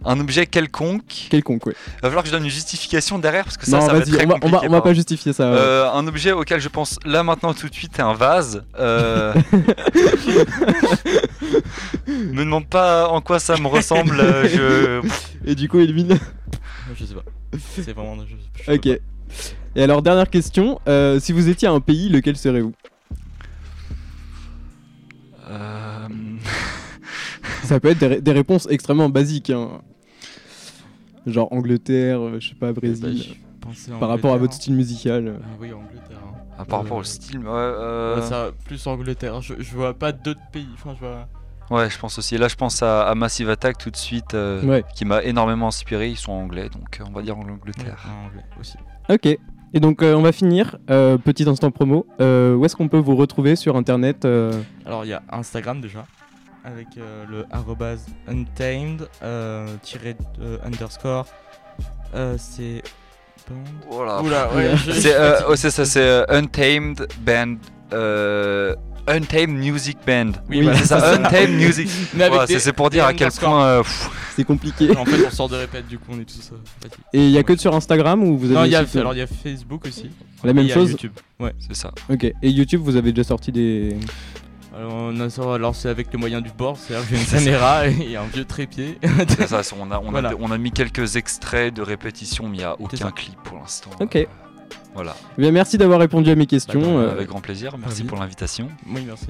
Un 0.06 0.20
objet 0.20 0.46
quelconque. 0.46 1.28
Quelconque, 1.30 1.66
ouais. 1.66 1.74
Il 1.98 2.02
va 2.02 2.08
falloir 2.10 2.24
que 2.24 2.30
je 2.30 2.34
donne 2.34 2.46
une 2.46 2.50
justification 2.50 3.20
derrière 3.20 3.44
parce 3.44 3.58
que 3.58 3.66
ça, 3.66 3.80
non, 3.80 3.86
ça 3.86 3.94
va 3.94 4.00
être 4.00 4.10
très 4.12 4.26
on 4.26 4.30
va, 4.30 4.36
on 4.36 4.40
compliqué. 4.40 4.56
va, 4.56 4.68
on 4.68 4.72
va 4.72 4.78
par 4.78 4.84
pas 4.84 4.94
justifier 4.94 5.34
ça. 5.34 5.44
Euh, 5.44 5.92
un 5.92 6.08
objet 6.08 6.32
auquel 6.32 6.62
je 6.62 6.70
pense 6.70 6.98
là 7.06 7.22
maintenant 7.24 7.54
tout 7.54 7.68
de 7.68 7.74
suite 7.74 7.92
c'est 7.96 8.02
un 8.02 8.14
vase. 8.14 8.64
Euh... 8.80 9.34
me 12.08 12.40
demande 12.44 12.68
pas 12.68 13.08
en 13.10 13.22
quoi 13.22 13.40
ça 13.40 13.58
me 13.58 13.68
ressemble. 13.68 14.20
euh, 14.20 15.02
Je... 15.04 15.50
Et 15.50 15.56
du 15.56 15.68
coup, 15.70 15.80
Elvin 15.80 16.16
je 16.96 17.06
sais 17.06 17.14
pas. 17.14 17.24
C'est 17.58 17.94
vraiment. 17.94 18.16
Je, 18.26 18.36
je 18.64 18.66
peux 18.66 18.74
Ok. 18.92 19.00
Et 19.76 19.84
alors, 19.84 20.02
dernière 20.02 20.30
question. 20.30 20.80
euh, 20.88 21.20
si 21.20 21.32
vous 21.32 21.48
étiez 21.50 21.68
un 21.68 21.80
pays, 21.80 22.10
lequel 22.10 22.36
serez-vous? 22.38 22.74
Euh, 25.50 26.08
Ça 27.70 27.80
peut 27.80 27.90
être 27.90 28.00
des, 28.00 28.08
ré- 28.08 28.22
des 28.22 28.32
réponses 28.32 28.68
extrêmement 28.70 29.10
basiques. 29.10 29.50
hein. 29.52 29.82
Genre 31.26 31.52
Angleterre, 31.52 32.20
euh, 32.22 32.38
je 32.40 32.50
sais 32.50 32.56
pas. 32.56 32.74
Brésil. 32.74 33.26
Bah, 33.30 33.36
pensais 33.62 33.92
par 34.00 34.10
rapport 34.10 34.34
à 34.34 34.38
votre 34.38 34.54
style 34.54 34.74
musical. 34.76 35.28
euh. 35.28 35.32
hein. 35.36 35.42
Ah 35.46 35.58
oui, 35.60 35.72
Angleterre. 35.74 36.18
hein. 36.26 36.38
ah, 36.58 36.66
par 36.66 36.82
rapport 36.82 36.98
au 36.98 37.02
Euh, 37.02 37.04
style, 37.04 37.40
ouais, 37.40 37.46
euh, 37.50 38.22
ça, 38.22 38.52
plus 38.66 38.86
Angleterre. 38.88 39.42
Je, 39.42 39.54
je 39.60 39.76
vois 39.76 39.94
pas 39.94 40.12
d'autres 40.12 40.40
pays. 40.52 40.68
Enfin, 40.74 40.96
je 40.96 41.00
vois. 41.06 41.28
ouais, 41.78 41.90
je 41.90 42.00
pense 42.00 42.18
aussi. 42.18 42.38
Là, 42.38 42.48
je 42.48 42.56
pense 42.56 42.82
à, 42.82 43.08
à 43.08 43.16
Massive 43.16 43.50
Attack 43.50 43.78
tout 43.78 43.92
de 43.92 43.98
suite, 43.98 44.34
euh, 44.34 44.64
Ouais. 44.66 44.84
qui 44.96 45.06
m'a 45.06 45.22
énormément 45.24 45.68
inspiré. 45.68 46.10
Ils 46.10 46.16
sont 46.18 46.32
anglais, 46.32 46.70
donc 46.70 47.00
euh, 47.00 47.04
on 47.08 47.12
va 47.12 47.22
dire 47.22 47.38
en 47.38 47.48
Angleterre. 47.48 48.04
Ouais, 48.06 48.12
en 48.12 48.28
anglais 48.28 48.44
aussi. 48.60 48.78
Ok. 49.10 49.26
Et 49.72 49.80
donc, 49.80 50.02
euh, 50.02 50.16
on 50.16 50.22
va 50.24 50.32
finir. 50.32 50.78
euh, 50.90 51.18
petit 51.20 51.48
instant 51.48 51.70
promo. 51.70 52.08
Euh, 52.22 52.56
où 52.56 52.66
est-ce 52.66 52.76
qu'on 52.76 52.88
peut 52.88 52.98
vous 52.98 53.16
retrouver 53.16 53.56
sur 53.56 53.76
internet 53.76 54.26
euh, 54.26 54.52
Alors, 54.86 55.06
il 55.06 55.10
y 55.10 55.14
a 55.14 55.22
Instagram 55.32 55.80
déjà. 55.82 56.06
Avec 56.66 56.88
euh, 56.98 57.26
le 57.30 57.46
arrobase 57.52 58.06
untamed 58.28 59.08
euh, 59.24 59.68
tiré 59.82 60.16
euh, 60.42 60.58
underscore. 60.64 61.26
Euh, 62.16 62.36
c'est. 62.38 62.84
band? 63.50 63.56
Voilà. 63.90 64.22
Oula, 64.22 64.54
ouais. 64.54 64.72
je- 64.86 64.92
C'est 64.92 65.16
euh, 65.16 65.40
oh, 65.48 65.56
c'est 65.56 65.72
ça, 65.72 65.86
c'est 65.86 66.02
euh, 66.02 66.26
Untamed 66.30 67.08
Band. 67.22 67.56
euh, 67.94 68.76
Untamed 69.08 69.56
Music 69.58 69.98
Band. 70.06 70.34
Oui, 70.50 70.68
c'est 70.76 70.86
ça, 70.86 71.00
c'est 71.00 71.00
ça. 71.00 71.14
Untamed 71.14 71.56
Music. 71.56 71.90
Voilà, 72.14 72.46
des- 72.46 72.54
c'est 72.54 72.60
c'est 72.60 72.74
pour 72.74 72.90
dire 72.90 73.06
à 73.06 73.14
quel 73.14 73.32
point. 73.32 73.64
euh, 73.66 73.84
C'est 74.36 74.44
compliqué. 74.44 74.96
En 74.96 75.06
fait, 75.06 75.26
on 75.26 75.32
sort 75.32 75.50
de 75.50 75.56
répète, 75.56 75.88
du 75.88 75.98
coup, 75.98 76.12
on 76.12 76.20
est 76.20 76.26
tous. 76.26 76.52
fatigués. 76.84 77.04
Et 77.14 77.26
il 77.26 77.32
y 77.32 77.38
a 77.38 77.44
que 77.44 77.56
sur 77.56 77.74
Instagram 77.74 78.22
ou 78.24 78.38
vous 78.38 78.46
avez 78.48 78.54
Non, 78.56 78.64
il 78.66 78.72
y 78.72 78.76
a, 78.76 78.84
alors 79.00 79.14
il 79.14 79.20
y 79.20 79.22
a 79.22 79.28
Facebook 79.28 79.86
aussi. 79.88 80.12
La 80.44 80.52
Et 80.52 80.54
même 80.54 80.66
a 80.70 80.74
chose 80.74 80.92
YouTube. 80.92 81.14
Ouais. 81.40 81.54
c'est 81.60 81.76
ça. 81.76 81.92
Ok. 82.10 82.26
Et 82.26 82.50
YouTube, 82.50 82.82
vous 82.84 82.96
avez 82.98 83.12
déjà 83.14 83.28
sorti 83.28 83.52
des. 83.52 83.96
Alors, 84.80 84.94
on 84.94 85.20
a 85.20 85.30
ça, 85.30 85.54
alors 85.56 85.76
c'est 85.76 85.90
avec 85.90 86.14
le 86.14 86.18
moyen 86.20 86.40
du 86.40 86.52
bord, 86.52 86.78
c'est-à-dire 86.78 87.10
que 87.10 87.16
j'ai 87.16 87.22
une 87.22 87.28
caméra 87.46 87.88
et 87.88 88.16
un 88.16 88.24
vieux 88.28 88.46
trépied. 88.46 88.98
C'est 89.28 89.48
ça, 89.48 89.62
c'est- 89.62 89.76
on, 89.78 89.92
a, 89.92 90.00
on, 90.00 90.08
a- 90.08 90.12
Voilà. 90.12 90.32
on 90.40 90.52
a 90.52 90.58
mis 90.58 90.72
quelques 90.72 91.18
extraits 91.18 91.74
de 91.74 91.82
répétition, 91.82 92.48
mais 92.48 92.56
il 92.58 92.60
n'y 92.60 92.64
a 92.64 92.80
aucun 92.80 93.12
clip 93.12 93.36
pour 93.44 93.58
l'instant. 93.58 93.90
Ok. 94.00 94.16
Euh, 94.16 94.26
voilà, 94.94 95.16
Eh 95.38 95.42
bien, 95.42 95.52
merci 95.52 95.78
d'avoir 95.78 96.00
répondu 96.00 96.30
à 96.30 96.36
mes 96.36 96.46
questions. 96.46 96.80
Bah, 96.80 96.88
rien, 96.88 96.98
euh, 96.98 97.12
avec 97.12 97.28
grand 97.28 97.42
plaisir. 97.42 97.78
Merci 97.78 98.04
oui. 98.04 98.08
pour 98.08 98.20
l'invitation. 98.20 98.70
oui, 98.88 99.04
merci. 99.06 99.28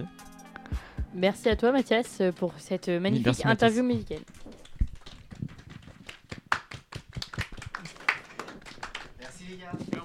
Merci 1.15 1.49
à 1.49 1.55
toi, 1.55 1.71
Mathias, 1.71 2.21
pour 2.35 2.53
cette 2.59 2.87
magnifique 2.87 3.25
merci, 3.25 3.47
interview 3.47 3.81
Mathias. 3.83 3.95
musicale. 3.95 4.19
Merci 9.19 9.43
les 9.49 9.57
gars. 9.57 10.03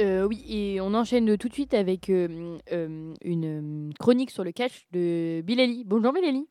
Euh, 0.00 0.24
oui, 0.26 0.44
et 0.48 0.80
on 0.80 0.94
enchaîne 0.94 1.36
tout 1.36 1.48
de 1.48 1.52
suite 1.52 1.74
avec 1.74 2.08
euh, 2.08 2.58
euh, 2.72 3.14
une 3.22 3.92
chronique 3.98 4.30
sur 4.30 4.44
le 4.44 4.52
catch 4.52 4.86
de 4.92 5.40
Bilali. 5.40 5.82
Bonjour 5.84 6.12
Bilali. 6.12 6.46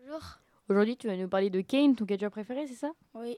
Bonjour. 0.00 0.20
Aujourd'hui, 0.68 0.96
tu 0.96 1.06
vas 1.06 1.16
nous 1.16 1.28
parler 1.28 1.50
de 1.50 1.60
Kane, 1.60 1.94
ton 1.94 2.06
catcheur 2.06 2.30
préféré, 2.30 2.66
c'est 2.66 2.74
ça? 2.74 2.92
Oui. 3.14 3.36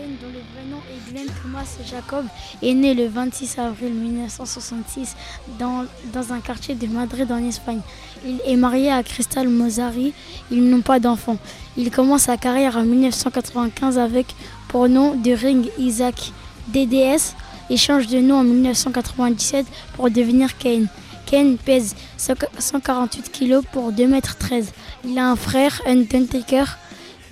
Kane, 0.00 0.16
dont 0.20 0.28
le 0.28 0.40
vrai 0.54 0.64
nom 0.70 0.80
est 0.90 1.12
Glenn 1.12 1.26
Thomas 1.42 1.66
Jacob, 1.84 2.24
est 2.62 2.74
né 2.74 2.94
le 2.94 3.06
26 3.06 3.58
avril 3.58 3.92
1966 3.92 5.14
dans, 5.58 5.84
dans 6.12 6.32
un 6.32 6.40
quartier 6.40 6.74
de 6.74 6.86
Madrid 6.86 7.30
en 7.30 7.44
Espagne. 7.44 7.80
Il 8.24 8.40
est 8.46 8.56
marié 8.56 8.90
à 8.90 9.02
Cristal 9.02 9.48
Mozari. 9.48 10.12
Ils 10.50 10.64
n'ont 10.68 10.80
pas 10.80 11.00
d'enfants. 11.00 11.36
Il 11.76 11.90
commence 11.90 12.22
sa 12.22 12.36
carrière 12.36 12.76
en 12.76 12.84
1995 12.84 13.98
avec 13.98 14.26
pour 14.68 14.88
nom 14.88 15.14
de 15.14 15.32
ring 15.32 15.68
Isaac 15.78 16.32
DDS 16.68 17.34
et 17.68 17.76
change 17.76 18.06
de 18.06 18.20
nom 18.20 18.36
en 18.36 18.44
1997 18.44 19.66
pour 19.94 20.10
devenir 20.10 20.56
Kane. 20.56 20.88
Ken 21.26 21.58
pèse 21.58 21.94
148 22.16 23.30
kg 23.30 23.60
pour 23.72 23.92
2,13 23.92 24.54
m. 24.54 24.64
Il 25.04 25.18
a 25.18 25.30
un 25.30 25.36
frère, 25.36 25.80
Undertaker, 25.86 26.64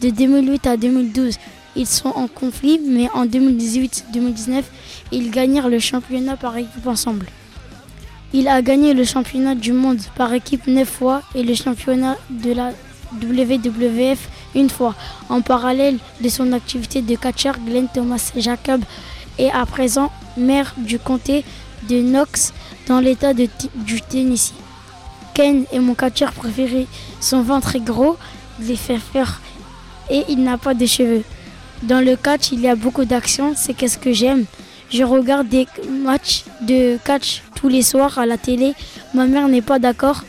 de 0.00 0.10
2008 0.10 0.66
à 0.66 0.76
2012. 0.76 1.36
Ils 1.78 1.86
sont 1.86 2.08
en 2.08 2.26
conflit, 2.26 2.80
mais 2.84 3.08
en 3.14 3.24
2018-2019, 3.24 4.64
ils 5.12 5.30
gagnèrent 5.30 5.68
le 5.68 5.78
championnat 5.78 6.36
par 6.36 6.56
équipe 6.56 6.86
ensemble. 6.88 7.26
Il 8.32 8.48
a 8.48 8.60
gagné 8.62 8.94
le 8.94 9.04
championnat 9.04 9.54
du 9.54 9.72
monde 9.72 10.00
par 10.16 10.32
équipe 10.34 10.66
9 10.66 10.88
fois 10.88 11.22
et 11.36 11.44
le 11.44 11.54
championnat 11.54 12.16
de 12.30 12.52
la 12.52 12.72
WWF 13.22 14.28
une 14.56 14.68
fois. 14.68 14.96
En 15.28 15.40
parallèle 15.40 15.98
de 16.20 16.28
son 16.28 16.52
activité 16.52 17.00
de 17.00 17.14
catcheur, 17.14 17.56
Glenn 17.64 17.86
Thomas 17.94 18.32
Jacob 18.36 18.82
est 19.38 19.52
à 19.52 19.64
présent 19.64 20.10
maire 20.36 20.74
du 20.78 20.98
comté 20.98 21.44
de 21.88 22.02
Knox 22.02 22.52
dans 22.88 22.98
l'état 22.98 23.34
du 23.34 24.02
Tennessee. 24.02 24.52
Ken 25.32 25.64
est 25.72 25.78
mon 25.78 25.94
catcheur 25.94 26.32
préféré. 26.32 26.88
Son 27.20 27.42
ventre 27.42 27.76
est 27.76 27.84
gros, 27.84 28.16
il 28.60 28.72
est 28.72 28.76
fait 28.76 28.98
et 30.10 30.24
il 30.28 30.42
n'a 30.42 30.58
pas 30.58 30.74
de 30.74 30.84
cheveux. 30.84 31.22
Dans 31.82 32.04
le 32.04 32.16
catch, 32.16 32.50
il 32.52 32.60
y 32.60 32.68
a 32.68 32.74
beaucoup 32.74 33.04
d'action, 33.04 33.54
c'est 33.56 33.72
qu'est-ce 33.74 33.98
que 33.98 34.12
j'aime. 34.12 34.44
Je 34.90 35.04
regarde 35.04 35.48
des 35.48 35.66
matchs 35.88 36.44
de 36.62 36.98
catch 37.04 37.42
tous 37.54 37.68
les 37.68 37.82
soirs 37.82 38.18
à 38.18 38.26
la 38.26 38.36
télé. 38.38 38.74
Ma 39.14 39.26
mère 39.26 39.48
n'est 39.48 39.62
pas 39.62 39.78
d'accord 39.78 40.22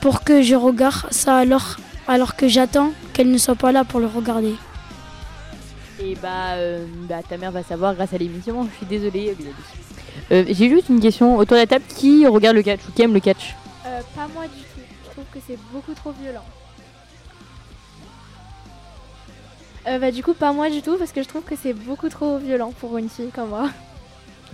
pour 0.00 0.22
que 0.22 0.42
je 0.42 0.54
regarde 0.54 1.12
ça 1.12 1.36
alors, 1.36 1.76
alors 2.06 2.36
que 2.36 2.46
j'attends 2.48 2.92
qu'elle 3.12 3.30
ne 3.30 3.38
soit 3.38 3.54
pas 3.56 3.72
là 3.72 3.84
pour 3.84 4.00
le 4.00 4.06
regarder. 4.06 4.54
Et 6.00 6.16
bah, 6.20 6.54
euh, 6.54 6.84
bah 7.08 7.16
ta 7.28 7.36
mère 7.36 7.52
va 7.52 7.62
savoir 7.62 7.94
grâce 7.94 8.12
à 8.12 8.18
l'émission, 8.18 8.66
je 8.70 8.76
suis 8.76 8.86
désolée. 8.86 9.36
Euh, 10.30 10.44
J'ai 10.48 10.68
juste 10.68 10.88
une 10.88 11.00
question 11.00 11.36
autour 11.36 11.56
de 11.56 11.62
la 11.62 11.66
table, 11.66 11.84
qui 11.96 12.26
regarde 12.26 12.56
le 12.56 12.62
catch 12.62 12.80
ou 12.88 12.92
qui 12.92 13.02
aime 13.02 13.14
le 13.14 13.20
catch? 13.20 13.54
Euh, 13.86 14.00
Pas 14.14 14.26
moi 14.34 14.44
du 14.44 14.60
tout, 14.60 14.80
je 15.04 15.10
trouve 15.10 15.24
que 15.32 15.38
c'est 15.46 15.58
beaucoup 15.72 15.94
trop 15.94 16.12
violent. 16.20 16.44
Euh, 19.86 19.98
bah 19.98 20.12
du 20.12 20.22
coup 20.22 20.32
pas 20.32 20.52
moi 20.52 20.70
du 20.70 20.80
tout 20.80 20.96
parce 20.96 21.10
que 21.10 21.22
je 21.22 21.28
trouve 21.28 21.42
que 21.42 21.56
c'est 21.56 21.72
beaucoup 21.72 22.08
trop 22.08 22.38
violent 22.38 22.72
pour 22.78 22.96
une 22.98 23.08
fille 23.08 23.30
comme 23.34 23.48
moi. 23.48 23.68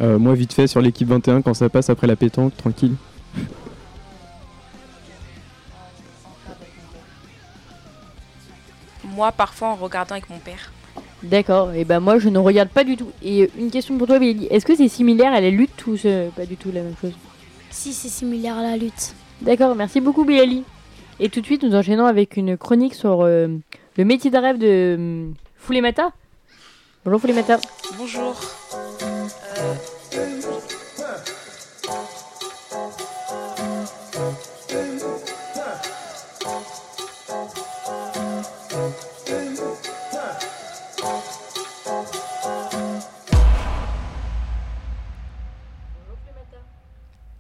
Euh, 0.01 0.19
moi 0.19 0.35
vite 0.35 0.53
fait 0.53 0.67
sur 0.67 0.81
l'équipe 0.81 1.09
21 1.09 1.43
quand 1.43 1.55
ça 1.55 1.69
passe 1.69 1.91
après 1.91 2.07
la 2.07 2.17
pétanque, 2.17 2.57
tranquille. 2.57 2.95
Moi 9.05 9.33
parfois 9.33 9.69
en 9.69 9.75
regardant 9.75 10.13
avec 10.13 10.31
mon 10.31 10.39
père. 10.39 10.73
D'accord, 11.23 11.73
et 11.73 11.85
bah 11.85 12.01
moi 12.01 12.19
je 12.19 12.29
ne 12.29 12.39
regarde 12.39 12.69
pas 12.69 12.85
du 12.85 12.97
tout. 12.97 13.11
Et 13.23 13.51
une 13.59 13.71
question 13.71 13.99
pour 13.99 14.07
toi 14.07 14.19
Billy, 14.19 14.47
est-ce 14.51 14.65
que 14.65 14.77
c'est 14.77 14.89
similaire 14.89 15.33
à 15.33 15.41
la 15.41 15.51
lutte 15.51 15.87
ou 15.87 15.97
c'est 15.97 16.31
pas 16.37 16.47
du 16.47 16.57
tout 16.57 16.71
la 16.73 16.83
même 16.83 16.95
chose? 17.01 17.13
Si 17.71 17.93
c'est 17.93 18.09
similaire 18.09 18.57
à 18.57 18.63
la 18.63 18.77
lutte. 18.77 19.15
D'accord, 19.43 19.75
merci 19.75 20.01
beaucoup 20.01 20.25
Billy. 20.25 20.63
Et 21.21 21.29
tout 21.29 21.41
de 21.41 21.47
suite 21.47 21.65
nous 21.65 21.75
enchaînons 21.75 22.07
avec 22.07 22.37
une 22.37 22.57
chronique 22.57 22.95
sur 22.95 23.23
euh, 23.23 23.49
le 23.99 24.05
métier 24.05 24.31
de 24.31 24.39
rêve 24.39 24.59
de 24.59 24.97
euh, 24.97 25.33
Foulemata. 25.57 26.13
Bonjour 27.05 27.21
Foulemata. 27.21 27.59
Bonjour. 27.97 28.41
Euh, 28.73 29.75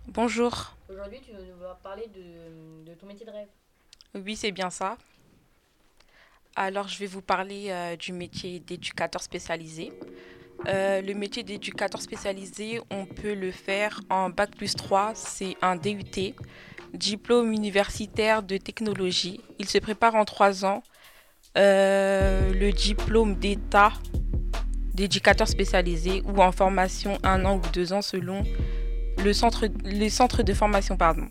Bonjour. 0.08 0.74
Aujourd'hui 0.90 1.20
tu 1.24 1.30
vas 1.30 1.38
nous 1.38 1.74
parler 1.84 2.08
de, 2.12 2.90
de 2.90 2.94
ton 2.98 3.06
métier 3.06 3.24
de 3.24 3.30
rêve. 3.30 3.46
Oui, 4.16 4.34
c'est 4.34 4.50
bien 4.50 4.68
ça. 4.68 4.98
Alors, 6.60 6.88
je 6.88 6.98
vais 6.98 7.06
vous 7.06 7.22
parler 7.22 7.66
euh, 7.68 7.94
du 7.94 8.12
métier 8.12 8.58
d'éducateur 8.58 9.22
spécialisé. 9.22 9.92
Euh, 10.66 11.00
le 11.00 11.14
métier 11.14 11.44
d'éducateur 11.44 12.02
spécialisé, 12.02 12.80
on 12.90 13.06
peut 13.06 13.34
le 13.34 13.52
faire 13.52 14.00
en 14.10 14.28
Bac 14.28 14.56
plus 14.56 14.74
3, 14.74 15.12
c'est 15.14 15.56
un 15.62 15.76
DUT, 15.76 16.34
diplôme 16.92 17.52
universitaire 17.52 18.42
de 18.42 18.56
technologie. 18.56 19.40
Il 19.60 19.68
se 19.68 19.78
prépare 19.78 20.16
en 20.16 20.24
trois 20.24 20.64
ans. 20.64 20.82
Euh, 21.56 22.52
le 22.52 22.72
diplôme 22.72 23.36
d'État 23.36 23.92
d'éducateur 24.94 25.46
spécialisé 25.46 26.24
ou 26.24 26.42
en 26.42 26.50
formation 26.50 27.18
un 27.22 27.44
an 27.44 27.58
ou 27.58 27.62
deux 27.72 27.92
ans 27.92 28.02
selon 28.02 28.42
les 29.84 30.10
centres 30.10 30.42
de 30.42 30.54
formation. 30.54 30.96
Pardon. 30.96 31.28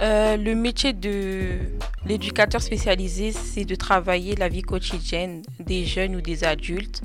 Le 0.00 0.54
métier 0.54 0.94
de 0.94 1.58
l'éducateur 2.06 2.62
spécialisé, 2.62 3.32
c'est 3.32 3.64
de 3.64 3.74
travailler 3.74 4.36
la 4.36 4.48
vie 4.48 4.62
quotidienne 4.62 5.42
des 5.60 5.84
jeunes 5.84 6.16
ou 6.16 6.20
des 6.20 6.44
adultes 6.44 7.02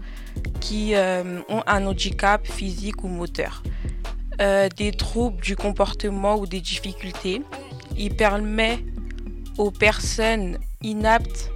qui 0.60 0.96
euh, 0.96 1.41
ont 1.50 1.63
un 1.65 1.86
handicap 1.86 2.46
physique 2.46 3.03
ou 3.03 3.08
moteur, 3.08 3.63
euh, 4.39 4.70
des 4.77 4.91
troubles 4.91 5.41
du 5.41 5.55
comportement 5.55 6.36
ou 6.36 6.46
des 6.46 6.62
difficultés. 6.62 7.41
Il 7.98 8.15
permet 8.15 8.86
aux 9.58 9.72
personnes 9.72 10.60
inaptes, 10.81 11.51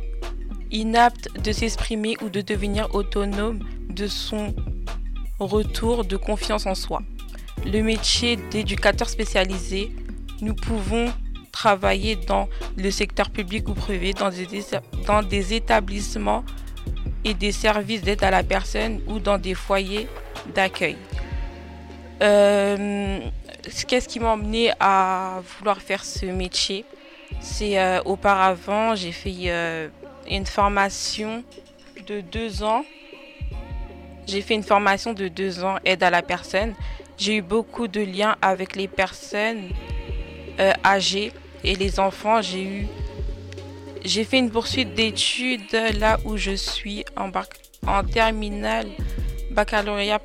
inaptes 0.72 1.30
de 1.40 1.52
s'exprimer 1.52 2.16
ou 2.24 2.30
de 2.30 2.42
devenir 2.42 2.94
autonomes 2.96 3.60
de 3.90 4.08
son 4.08 4.54
retour 5.40 6.04
de 6.04 6.18
confiance 6.18 6.66
en 6.66 6.76
soi. 6.76 7.02
Le 7.66 7.82
métier 7.82 8.38
d'éducateur 8.52 9.10
spécialisé, 9.10 9.92
nous 10.42 10.54
pouvons 10.54 11.12
travailler 11.56 12.18
dans 12.18 12.50
le 12.76 12.92
secteur 12.92 13.30
public 13.30 13.70
ou 13.70 13.74
privé, 13.74 14.12
dans 14.14 14.30
des, 15.22 15.54
établissements 15.54 16.44
et 17.24 17.34
des 17.34 17.54
services 17.54 18.02
d'aide 18.02 18.24
à 18.24 18.30
la 18.30 18.44
personne 18.44 19.00
ou 19.08 19.20
dans 19.20 19.38
des 19.38 19.56
foyers 19.56 20.08
d'accueil. 20.54 20.98
Euh, 22.22 23.20
Qu'est-ce 23.88 24.08
qui 24.08 24.20
m'a 24.20 24.32
emmené 24.32 24.72
à 24.80 25.42
vouloir 25.58 25.82
faire 25.82 26.04
ce 26.04 26.26
métier? 26.26 26.84
C'est 27.40 27.80
euh, 27.80 28.02
auparavant, 28.04 28.94
j'ai 28.94 29.14
fait 29.14 29.44
euh, 29.46 29.88
une 30.30 30.46
formation 30.46 31.44
de 32.06 32.20
deux 32.20 32.64
ans. 32.64 32.84
J'ai 34.28 34.42
fait 34.42 34.56
une 34.56 34.64
formation 34.64 35.14
de 35.14 35.30
deux 35.30 35.64
ans, 35.64 35.78
aide 35.86 36.04
à 36.04 36.10
la 36.10 36.22
personne. 36.22 36.74
J'ai 37.18 37.38
eu 37.38 37.42
beaucoup 37.42 37.88
de 37.88 38.02
liens 38.02 38.36
avec 38.42 38.76
les 38.76 38.90
personnes 38.90 39.70
âgées 40.84 41.32
et 41.66 41.76
les 41.76 42.00
enfants, 42.00 42.42
j'ai 42.42 42.64
eu 42.64 42.88
j'ai 44.06 44.24
fait 44.24 44.38
une 44.38 44.52
poursuite 44.52 44.94
d'études 44.94 45.62
là 46.00 46.20
où 46.26 46.38
je 46.38 46.52
suis 46.52 47.04
en, 47.18 47.32
en 47.88 48.04
terminale 48.04 48.88
baccalauréat 49.50 50.22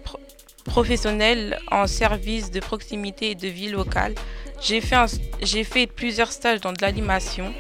professionnel 0.67 1.59
en 1.71 1.87
service 1.87 2.51
de 2.51 2.61
proximité 2.61 3.31
et 3.31 3.35
de 3.35 3.49
vie 3.49 3.71
locale. 3.71 4.15
J'ai 4.61 4.83
fait, 4.83 4.97
j'ai 5.41 5.65
fait 5.65 5.87
plusieurs 5.87 6.31
stages 6.31 6.61
dans 6.61 6.75
de 6.75 6.83
l'animation. 6.83 7.55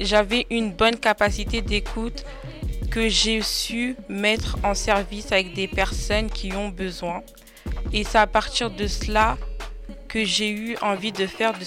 J'avais 0.00 0.46
une 0.50 0.72
bonne 0.72 0.96
capacité 0.96 1.62
d'écoute 1.62 2.24
que 2.90 3.08
j'ai 3.08 3.40
su 3.40 3.94
mettre 4.08 4.58
en 4.64 4.74
service 4.74 5.30
avec 5.30 5.54
des 5.54 5.68
personnes 5.68 6.28
qui 6.28 6.52
ont 6.54 6.70
besoin. 6.70 7.22
Et 7.92 8.02
c'est 8.02 8.18
à 8.18 8.26
partir 8.26 8.68
de 8.68 8.88
cela 8.88 9.38
que 10.08 10.24
j'ai 10.24 10.50
eu 10.50 10.76
envie 10.82 11.12
de 11.12 11.26
faire 11.28 11.52
de, 11.52 11.64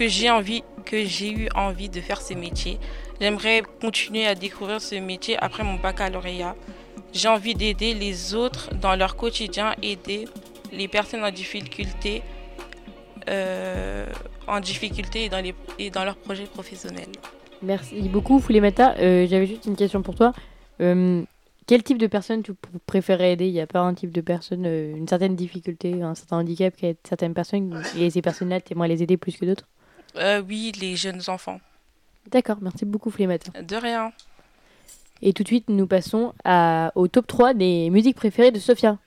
que 0.00 0.08
j'ai 0.08 0.30
envie 0.30 0.62
que 0.86 1.04
j'ai 1.04 1.30
eu 1.30 1.48
envie 1.54 1.90
de 1.90 2.00
faire 2.00 2.22
ce 2.22 2.32
métier. 2.32 2.78
J'aimerais 3.20 3.62
continuer 3.82 4.26
à 4.26 4.34
découvrir 4.34 4.80
ce 4.80 4.94
métier 4.94 5.36
après 5.38 5.62
mon 5.62 5.74
baccalauréat. 5.74 6.56
J'ai 7.12 7.28
envie 7.28 7.54
d'aider 7.54 7.92
les 7.92 8.34
autres 8.34 8.74
dans 8.80 8.96
leur 8.96 9.14
quotidien, 9.14 9.74
aider 9.82 10.26
les 10.72 10.88
personnes 10.88 11.22
en 11.22 11.30
difficulté, 11.30 12.22
euh, 13.28 14.06
en 14.46 14.60
difficulté 14.60 15.28
et 15.78 15.90
dans, 15.90 16.04
leurs 16.04 16.16
projets 16.16 16.46
professionnels. 16.46 17.12
Merci 17.60 18.00
beaucoup, 18.08 18.38
Foulemata. 18.38 18.94
Euh, 19.00 19.26
J'avais 19.28 19.46
juste 19.46 19.66
une 19.66 19.76
question 19.76 20.00
pour 20.00 20.14
toi. 20.14 20.32
Euh, 20.80 21.22
quel 21.66 21.82
type 21.82 21.98
de 21.98 22.06
personne 22.06 22.42
tu 22.42 22.52
préférais 22.86 23.32
aider? 23.32 23.48
Il 23.48 23.52
n'y 23.52 23.60
a 23.60 23.66
pas 23.66 23.80
un 23.80 23.92
type 23.92 24.12
de 24.12 24.22
personne, 24.22 24.64
une 24.64 25.06
certaine 25.06 25.36
difficulté, 25.36 26.00
un 26.00 26.14
certain 26.14 26.38
handicap 26.38 26.74
qui 26.74 26.96
certaines 27.04 27.34
personnes 27.34 27.82
et 27.98 28.08
ces 28.08 28.22
personnes-là, 28.22 28.62
tu 28.62 28.72
aimerais 28.72 28.88
les 28.88 29.02
aider 29.02 29.18
plus 29.18 29.36
que 29.36 29.44
d'autres? 29.44 29.66
Euh, 30.16 30.42
Oui, 30.42 30.72
les 30.80 30.96
jeunes 30.96 31.22
enfants. 31.28 31.60
D'accord, 32.30 32.58
merci 32.60 32.84
beaucoup 32.84 33.10
Flémata. 33.10 33.62
De 33.62 33.76
rien. 33.76 34.12
Et 35.22 35.32
tout 35.32 35.42
de 35.42 35.48
suite, 35.48 35.68
nous 35.68 35.86
passons 35.86 36.32
à, 36.44 36.92
au 36.94 37.08
top 37.08 37.26
3 37.26 37.54
des 37.54 37.90
musiques 37.90 38.16
préférées 38.16 38.50
de 38.50 38.58
Sophia. 38.58 38.98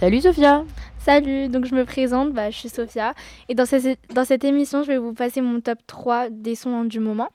Salut 0.00 0.20
Sophia 0.20 0.64
Salut, 1.04 1.48
donc 1.48 1.66
je 1.66 1.74
me 1.74 1.84
présente, 1.84 2.32
bah, 2.32 2.50
je 2.50 2.56
suis 2.56 2.70
Sophia. 2.70 3.12
Et 3.50 3.54
dans 3.54 3.66
cette, 3.66 4.44
émission, 4.44 4.82
je 4.82 4.88
vais 4.88 4.96
vous 4.96 5.12
passer 5.12 5.42
mon 5.42 5.60
top 5.60 5.78
3 5.86 6.30
des 6.30 6.54
sons 6.54 6.84
du 6.84 6.98
moment. 6.98 7.28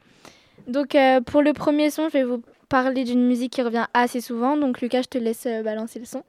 Donc 0.67 0.95
euh, 0.95 1.21
pour 1.21 1.43
le 1.43 1.53
premier 1.53 1.91
son, 1.91 2.09
je 2.09 2.13
vais 2.13 2.23
vous 2.23 2.41
parler 2.67 3.03
d'une 3.03 3.27
musique 3.27 3.51
qui 3.53 3.61
revient 3.61 3.85
assez 3.93 4.21
souvent. 4.21 4.57
Donc 4.57 4.81
Lucas, 4.81 5.03
je 5.03 5.09
te 5.09 5.17
laisse 5.19 5.45
euh, 5.45 5.61
balancer 5.61 5.99
le 5.99 6.05
son. 6.05 6.23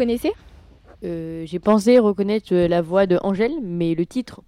Euh, 0.00 0.04
alors 0.04 0.20
vous 0.20 0.20
connaissez? 0.22 0.32
Euh, 1.04 1.42
J'ai 1.46 1.58
pensé 1.58 1.98
reconnaître 1.98 2.48
euh, 2.52 2.68
la 2.68 2.82
voix 2.82 3.06
de 3.06 3.18
Angèle, 3.22 3.52
mais 3.62 3.94
le 3.94 4.04
titre, 4.06 4.40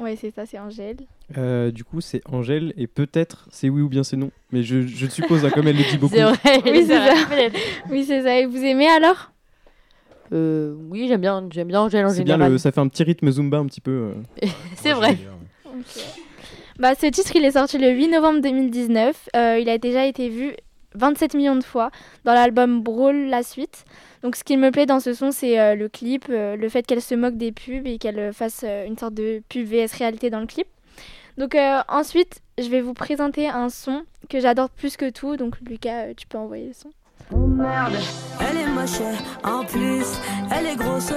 Ouais, 0.00 0.16
c'est 0.16 0.32
ça, 0.32 0.44
c'est 0.44 0.58
Angèle. 0.58 0.96
Euh, 1.38 1.70
du 1.70 1.84
coup, 1.84 2.00
c'est 2.00 2.20
Angèle 2.28 2.72
et 2.76 2.88
peut-être 2.88 3.46
c'est 3.52 3.68
oui 3.68 3.80
ou 3.80 3.88
bien 3.88 4.02
c'est 4.02 4.16
non. 4.16 4.30
Mais 4.50 4.64
je, 4.64 4.84
je 4.84 5.06
suppose, 5.06 5.44
hein, 5.44 5.50
comme 5.50 5.68
elle 5.68 5.76
le 5.76 5.84
dit 5.88 5.98
beaucoup. 5.98 6.14
c'est 6.16 6.22
vrai. 6.24 6.62
Oui, 6.64 6.84
c'est 6.84 6.98
ça. 6.98 7.14
peut-être. 7.28 7.56
Oui, 7.90 8.04
c'est 8.04 8.22
ça. 8.22 8.38
Et 8.40 8.46
vous 8.46 8.56
aimez 8.64 8.88
alors? 8.88 9.30
Euh, 10.32 10.74
oui, 10.90 11.06
j'aime 11.06 11.20
bien, 11.20 11.46
j'aime 11.52 11.68
bien 11.68 11.80
Angèle 11.82 12.06
en 12.06 12.08
C'est 12.08 12.24
bien, 12.24 12.34
général. 12.34 12.52
le, 12.52 12.58
ça 12.58 12.72
fait 12.72 12.80
un 12.80 12.88
petit 12.88 13.04
rythme 13.04 13.30
zumba 13.30 13.58
un 13.58 13.66
petit 13.66 13.80
peu. 13.80 14.14
euh. 14.42 14.46
C'est 14.76 14.94
vrai. 14.94 15.16
Bah, 16.80 16.94
ce 16.96 17.06
titre, 17.06 17.36
il 17.36 17.44
est 17.44 17.52
sorti 17.52 17.78
le 17.78 17.90
8 17.90 18.08
novembre 18.08 18.40
2019. 18.40 19.28
Euh, 19.36 19.58
il 19.60 19.68
a 19.68 19.78
déjà 19.78 20.06
été 20.06 20.28
vu 20.28 20.54
27 20.94 21.34
millions 21.34 21.56
de 21.56 21.64
fois 21.64 21.90
dans 22.24 22.34
l'album 22.34 22.82
Brawl 22.82 23.26
La 23.26 23.42
Suite. 23.42 23.84
Donc, 24.22 24.36
ce 24.36 24.44
qui 24.44 24.56
me 24.56 24.70
plaît 24.70 24.86
dans 24.86 25.00
ce 25.00 25.12
son, 25.12 25.30
c'est 25.32 25.60
euh, 25.60 25.74
le 25.74 25.88
clip, 25.88 26.26
euh, 26.30 26.56
le 26.56 26.68
fait 26.68 26.86
qu'elle 26.86 27.02
se 27.02 27.14
moque 27.14 27.36
des 27.36 27.52
pubs 27.52 27.86
et 27.86 27.98
qu'elle 27.98 28.18
euh, 28.18 28.32
fasse 28.32 28.62
euh, 28.64 28.86
une 28.86 28.96
sorte 28.96 29.14
de 29.14 29.42
pub 29.48 29.66
VS 29.66 29.92
réalité 29.98 30.30
dans 30.30 30.40
le 30.40 30.46
clip. 30.46 30.66
Donc, 31.36 31.54
euh, 31.54 31.80
ensuite, 31.88 32.40
je 32.58 32.68
vais 32.68 32.80
vous 32.80 32.94
présenter 32.94 33.48
un 33.48 33.68
son 33.68 34.04
que 34.28 34.40
j'adore 34.40 34.70
plus 34.70 34.96
que 34.96 35.10
tout. 35.10 35.36
Donc, 35.36 35.56
Lucas, 35.68 36.06
euh, 36.06 36.14
tu 36.16 36.26
peux 36.26 36.38
envoyer 36.38 36.68
le 36.68 36.72
son. 36.72 36.90
Oh 37.32 37.46
merde, 37.46 37.94
elle 38.40 38.58
est 38.58 38.66
moche, 38.68 39.00
en 39.44 39.64
plus, 39.64 40.04
elle 40.54 40.66
est 40.66 40.76
grosse, 40.76 41.12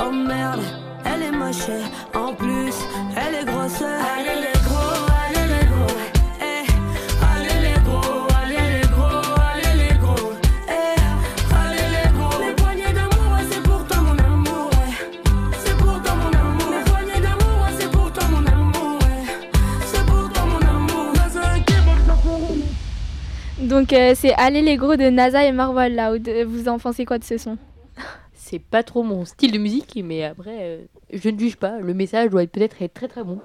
oh 0.00 0.10
merde, 0.10 0.60
elle 1.04 1.22
est 1.22 1.30
moche, 1.30 1.68
en 2.14 2.34
plus, 2.34 2.74
elle 3.16 3.34
est 3.36 3.44
grosse, 3.44 3.82
Donc, 23.62 23.92
euh, 23.92 24.12
c'est 24.16 24.32
Allez 24.34 24.62
les 24.62 24.76
gros 24.76 24.96
de 24.96 25.08
NASA 25.08 25.44
et 25.44 25.52
Marvel 25.52 25.96
Loud. 25.96 26.28
Vous 26.46 26.68
en 26.68 26.78
pensez 26.78 27.04
quoi 27.04 27.18
de 27.18 27.24
ce 27.24 27.38
son? 27.38 27.56
C'est 28.34 28.58
pas 28.58 28.82
trop 28.82 29.02
mon 29.02 29.24
style 29.24 29.52
de 29.52 29.58
musique, 29.58 29.98
mais 30.04 30.24
après, 30.24 30.58
euh, 30.60 30.78
je 31.12 31.28
ne 31.28 31.38
juge 31.38 31.56
pas. 31.56 31.78
Le 31.78 31.94
message 31.94 32.30
doit 32.30 32.42
être- 32.42 32.50
peut-être 32.52 32.82
être 32.82 32.92
très 32.94 33.08
très 33.08 33.22
bon. 33.22 33.40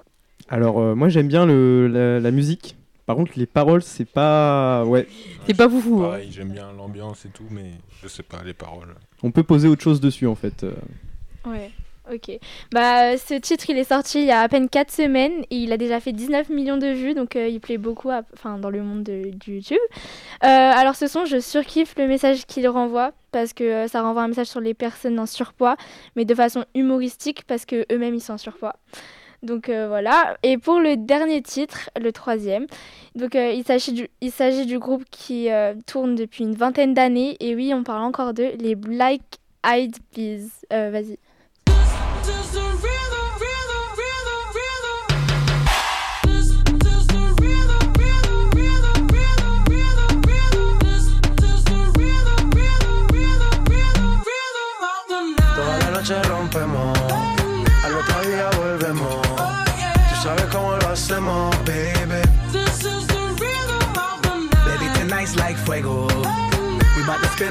Alors, 0.49 0.79
euh, 0.79 0.95
moi 0.95 1.07
j'aime 1.09 1.27
bien 1.27 1.45
le, 1.45 1.87
la, 1.87 2.19
la 2.19 2.31
musique. 2.31 2.75
Par 3.05 3.15
contre, 3.15 3.33
les 3.37 3.45
paroles, 3.45 3.83
c'est 3.83 4.05
pas. 4.09 4.83
Ouais. 4.85 5.07
C'est 5.45 5.53
pas 5.55 5.69
foufou. 5.69 6.03
hein. 6.03 6.19
J'aime 6.29 6.49
bien 6.51 6.71
l'ambiance 6.75 7.25
et 7.25 7.29
tout, 7.29 7.45
mais 7.51 7.71
je 8.03 8.07
sais 8.07 8.23
pas 8.23 8.41
les 8.45 8.53
paroles. 8.53 8.95
On 9.23 9.31
peut 9.31 9.43
poser 9.43 9.67
autre 9.67 9.81
chose 9.83 10.01
dessus 10.01 10.27
en 10.27 10.35
fait. 10.35 10.65
Ouais, 11.45 11.71
ok. 12.13 12.39
Bah, 12.71 13.17
ce 13.17 13.33
titre, 13.35 13.69
il 13.69 13.77
est 13.77 13.83
sorti 13.83 14.19
il 14.19 14.25
y 14.25 14.31
a 14.31 14.41
à 14.41 14.47
peine 14.47 14.69
4 14.69 14.91
semaines 14.91 15.43
et 15.49 15.57
il 15.57 15.71
a 15.71 15.77
déjà 15.77 15.99
fait 15.99 16.11
19 16.11 16.49
millions 16.49 16.77
de 16.77 16.87
vues, 16.87 17.13
donc 17.13 17.35
euh, 17.35 17.47
il 17.47 17.59
plaît 17.59 17.77
beaucoup 17.77 18.09
enfin, 18.33 18.57
dans 18.57 18.69
le 18.69 18.81
monde 18.81 19.03
de- 19.03 19.31
du 19.31 19.55
YouTube. 19.55 19.77
Euh, 20.43 20.47
alors, 20.47 20.95
ce 20.95 21.07
son, 21.07 21.25
je 21.25 21.39
surkiffe 21.39 21.95
le 21.97 22.07
message 22.07 22.45
qu'il 22.45 22.67
renvoie 22.67 23.11
parce 23.31 23.53
que 23.53 23.63
euh, 23.63 23.87
ça 23.87 24.01
renvoie 24.01 24.23
un 24.23 24.27
message 24.27 24.47
sur 24.47 24.59
les 24.59 24.73
personnes 24.73 25.19
en 25.19 25.25
surpoids, 25.25 25.75
mais 26.15 26.25
de 26.25 26.35
façon 26.35 26.65
humoristique 26.75 27.43
parce 27.45 27.65
que 27.65 27.85
eux-mêmes 27.91 28.15
ils 28.15 28.21
sont 28.21 28.33
en 28.33 28.37
surpoids. 28.37 28.75
Donc 29.43 29.69
voilà. 29.69 30.35
Et 30.41 30.57
pour 30.57 30.79
le 30.79 30.97
dernier 30.97 31.43
titre, 31.43 31.91
le 32.01 32.11
troisième, 32.11 32.65
donc 33.13 33.35
il 33.35 33.63
s'agit 33.63 34.65
du, 34.65 34.79
groupe 34.79 35.03
qui 35.11 35.47
tourne 35.85 36.15
depuis 36.15 36.43
une 36.43 36.55
vingtaine 36.55 36.95
d'années. 36.95 37.37
Et 37.39 37.53
oui, 37.53 37.71
on 37.71 37.83
parle 37.83 38.01
encore 38.01 38.33
d'eux, 38.33 38.53
les 38.59 38.73
Black 38.73 39.21
Eyed 39.63 39.95
Peas. 40.11 40.65
Vas-y. 40.71 41.19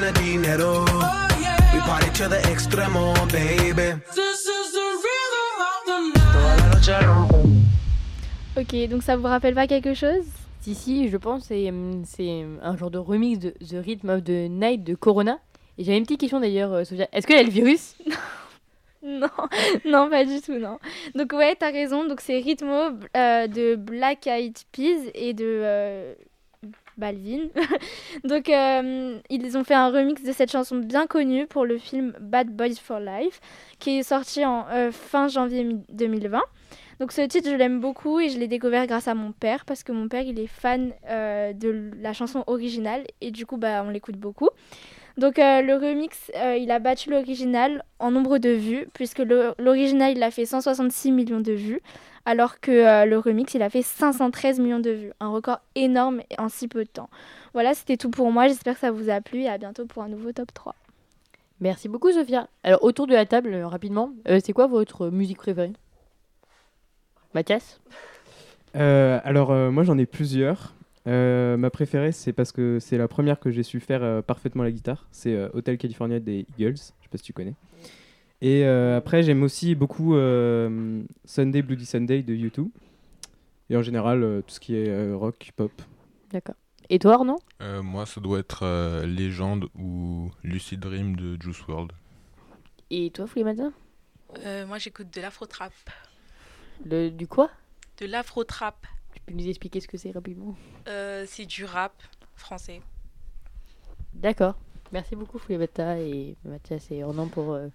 Bout 0.07 0.15
to 0.15 0.17
spend 0.17 0.17
a 0.17 0.21
dinero. 0.21 0.85
We 1.73 1.81
party 1.81 2.11
to 2.19 2.29
the 2.29 2.41
extremo, 2.49 3.15
baby. 3.33 4.01
Toda 6.33 6.57
la 6.57 6.67
noche 6.75 7.07
rompemos. 7.07 7.57
Ok, 8.57 8.89
donc 8.89 9.03
ça 9.03 9.17
vous 9.17 9.25
rappelle 9.27 9.55
pas 9.55 9.67
quelque 9.67 9.95
chose? 9.95 10.25
Si, 10.61 10.75
si, 10.75 11.09
je 11.09 11.17
pense 11.17 11.45
c'est 11.45 11.69
hum, 11.69 12.03
c'est 12.05 12.45
un 12.63 12.77
genre 12.77 12.91
de 12.91 12.99
remix 12.99 13.39
de 13.39 13.51
The 13.51 13.85
Rhythm 13.85 14.11
of 14.11 14.25
the 14.25 14.49
Night 14.51 14.83
de 14.85 14.95
Corona. 14.95 15.39
Et 15.79 15.85
j'avais 15.85 15.99
une 15.99 16.05
petite 16.05 16.21
question 16.21 16.41
d'ailleurs, 16.41 16.73
euh, 16.73 16.85
Sophia. 16.85 17.07
Est-ce 17.13 17.27
qu'elle 17.27 17.39
a 17.39 17.43
le 17.43 17.51
virus? 17.51 17.97
Non, 19.03 19.29
non, 19.85 20.11
pas 20.11 20.25
du 20.25 20.41
tout, 20.41 20.59
non. 20.59 20.81
Donc 21.15 21.33
ouais, 21.33 21.55
t'as 21.55 21.71
raison. 21.71 22.09
Donc 22.09 22.21
c'est 22.21 22.41
Rhythmo 22.41 22.99
euh, 23.17 23.47
de 23.47 23.77
Black 23.77 24.27
Eyed 24.27 24.59
Peas 24.73 25.11
et 25.15 25.33
de 25.33 25.45
euh, 25.45 26.15
Balvin. 26.97 27.49
Donc 28.25 28.49
euh, 28.49 29.19
ils 29.31 29.57
ont 29.59 29.65
fait 29.65 29.75
un 29.75 29.91
remix 29.91 30.23
de 30.23 30.33
cette 30.33 30.51
chanson 30.51 30.77
bien 30.77 31.07
connue 31.07 31.47
pour 31.47 31.65
le 31.65 31.79
film 31.79 32.15
Bad 32.21 32.49
Boys 32.49 32.77
for 32.83 33.01
Life, 33.01 33.41
qui 33.79 33.99
est 33.99 34.03
sorti 34.03 34.45
en 34.45 34.67
euh, 34.71 34.91
fin 34.93 35.29
janvier 35.29 35.65
mi- 35.65 35.85
2020. 35.91 36.41
Donc 36.99 37.13
ce 37.13 37.21
titre, 37.21 37.51
je 37.51 37.55
l'aime 37.55 37.81
beaucoup 37.81 38.21
et 38.21 38.31
je 38.31 38.39
l'ai 38.39 38.49
découvert 38.49 38.87
grâce 38.87 39.07
à 39.07 39.15
mon 39.15 39.33
père 39.33 39.65
parce 39.67 39.83
que 39.83 39.93
mon 39.93 40.09
père, 40.09 40.23
il 40.23 40.39
est 40.41 40.47
fan 40.47 40.93
euh, 41.11 41.53
de 41.53 41.91
la 42.01 42.15
chanson 42.15 42.43
originale 42.47 43.05
et 43.21 43.31
du 43.31 43.45
coup, 43.45 43.59
bah, 43.59 43.83
on 43.87 43.91
l'écoute 43.91 44.17
beaucoup. 44.17 44.49
Donc 45.19 45.39
le 45.39 45.75
remix, 45.77 46.31
il 46.59 46.71
a 46.71 46.79
battu 46.79 47.09
l'original 47.11 47.83
en 47.99 48.11
nombre 48.11 48.37
de 48.37 48.51
vues, 48.51 48.87
puisque 48.93 49.23
l'original, 49.59 50.13
il 50.15 50.23
a 50.23 50.31
fait 50.31 50.45
166 50.45 51.11
millions 51.11 51.41
de 51.41 51.53
vues, 51.53 51.81
alors 52.27 52.61
que 52.61 52.71
euh, 52.71 53.07
le 53.07 53.19
remix, 53.19 53.55
il 53.55 53.63
a 53.63 53.71
fait 53.71 53.81
513 53.81 54.61
millions 54.61 54.81
de 54.81 54.91
vues. 54.91 55.13
Un 55.21 55.29
record 55.29 55.61
énorme 55.75 56.21
en 56.37 56.51
si 56.51 56.69
peu 56.69 56.85
de 56.85 56.91
temps. 56.91 57.09
Voilà, 57.55 57.73
c'était 57.73 57.97
tout 57.97 58.11
pour 58.11 58.31
moi. 58.31 58.49
J'espère 58.49 58.75
que 58.75 58.81
ça 58.81 58.91
vous 58.91 59.09
a 59.09 59.23
plu 59.23 59.43
et 59.43 59.49
à 59.49 59.57
bientôt 59.57 59.87
pour 59.87 60.03
un 60.03 60.09
nouveau 60.09 60.33
top 60.33 60.53
3. 60.53 60.75
Merci 61.61 61.89
beaucoup, 61.89 62.13
Sophia. 62.13 62.49
Alors, 62.65 62.85
autour 62.85 63.07
de 63.07 63.15
la 63.15 63.25
table, 63.25 63.55
euh, 63.55 63.67
rapidement, 63.67 64.11
euh, 64.29 64.41
c'est 64.45 64.53
quoi 64.53 64.67
votre 64.67 65.09
musique 65.09 65.39
préférée? 65.39 65.73
Mathias? 67.33 67.81
Euh, 68.77 69.21
alors, 69.25 69.51
euh, 69.53 69.71
moi 69.71 69.85
j'en 69.85 69.97
ai 69.97 70.07
plusieurs. 70.07 70.75
Euh, 71.07 71.57
ma 71.57 71.71
préférée, 71.71 72.13
c'est 72.13 72.33
parce 72.33 72.53
que 72.53 72.79
c'est 72.81 72.99
la 72.99 73.09
première 73.09 73.39
que 73.39 73.51
j'ai 73.51 73.63
su 73.63 73.81
faire 73.81 74.03
euh, 74.03 74.23
parfaitement 74.23 74.65
la 74.65 74.73
guitare. 74.73 75.07
C'est 75.13 75.35
euh, 75.35 75.49
Hotel 75.55 75.79
California 75.79 76.19
des 76.19 76.47
Eagles. 76.59 76.75
Je 76.77 77.05
sais 77.05 77.09
pas 77.11 77.19
si 77.19 77.25
tu 77.25 77.33
connais. 77.33 77.55
Et 78.43 78.65
euh, 78.65 78.99
après, 78.99 79.23
j'aime 79.23 79.43
aussi 79.43 79.75
beaucoup 79.75 80.15
euh, 80.15 81.03
Sunday 81.25 81.63
Bloody 81.63 81.87
Sunday 81.87 82.23
de 82.23 82.35
U2. 82.35 82.69
Et 83.71 83.77
en 83.77 83.83
général, 83.83 84.23
euh, 84.23 84.43
tout 84.43 84.55
ce 84.55 84.61
qui 84.61 84.77
est 84.77 84.89
euh, 84.89 85.17
rock, 85.17 85.53
pop. 85.57 85.73
D'accord. 86.31 86.55
Et 86.89 86.99
toi, 86.99 87.15
Arnaud? 87.15 87.39
Euh, 87.63 87.83
moi, 87.83 88.07
ça 88.07 88.21
doit 88.21 88.39
être 88.39 88.63
euh, 88.63 89.07
Légende 89.07 89.69
ou 89.75 90.31
Lucid 90.45 90.79
Dream 90.79 91.17
de 91.17 91.41
Juice 91.41 91.61
WRLD. 91.67 91.93
Et 92.91 93.11
toi, 93.11 93.27
Euh, 94.45 94.67
moi, 94.67 94.79
j'écoute 94.79 95.13
de 95.13 95.21
l'afro-trap. 95.21 95.73
Du 96.85 97.27
quoi? 97.27 97.51
De 97.99 98.07
l'afro-trap. 98.07 98.87
Tu 99.15 99.21
peux 99.23 99.33
nous 99.33 99.49
expliquer 99.49 99.81
ce 99.81 99.89
que 99.89 99.97
c'est 99.97 100.13
rapidement? 100.13 100.55
Euh, 100.89 101.25
c'est 101.27 101.47
du 101.47 101.65
rap 101.65 101.95
français. 102.37 102.81
D'accord. 104.13 104.57
Merci 104.93 105.17
beaucoup 105.17 105.39
Foulimata 105.39 105.99
et 105.99 106.37
Mathias 106.45 106.91
et 106.93 107.03
Ornan 107.03 107.27
pour 107.27 107.55
euh, 107.55 107.69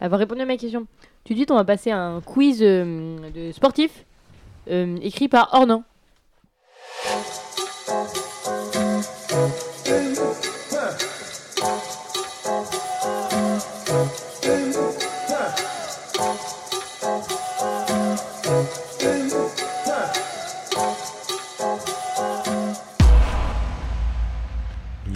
avoir 0.00 0.18
répondu 0.18 0.40
à 0.42 0.46
ma 0.46 0.56
question. 0.56 0.86
De 1.28 1.34
suite, 1.34 1.50
on 1.50 1.54
va 1.54 1.64
passer 1.64 1.90
à 1.90 1.98
un 1.98 2.20
quiz 2.20 2.60
euh, 2.62 3.16
de 3.30 3.52
sportif 3.52 4.04
euh, 4.70 4.96
écrit 5.02 5.28
par 5.28 5.52
Ornan. 5.52 5.84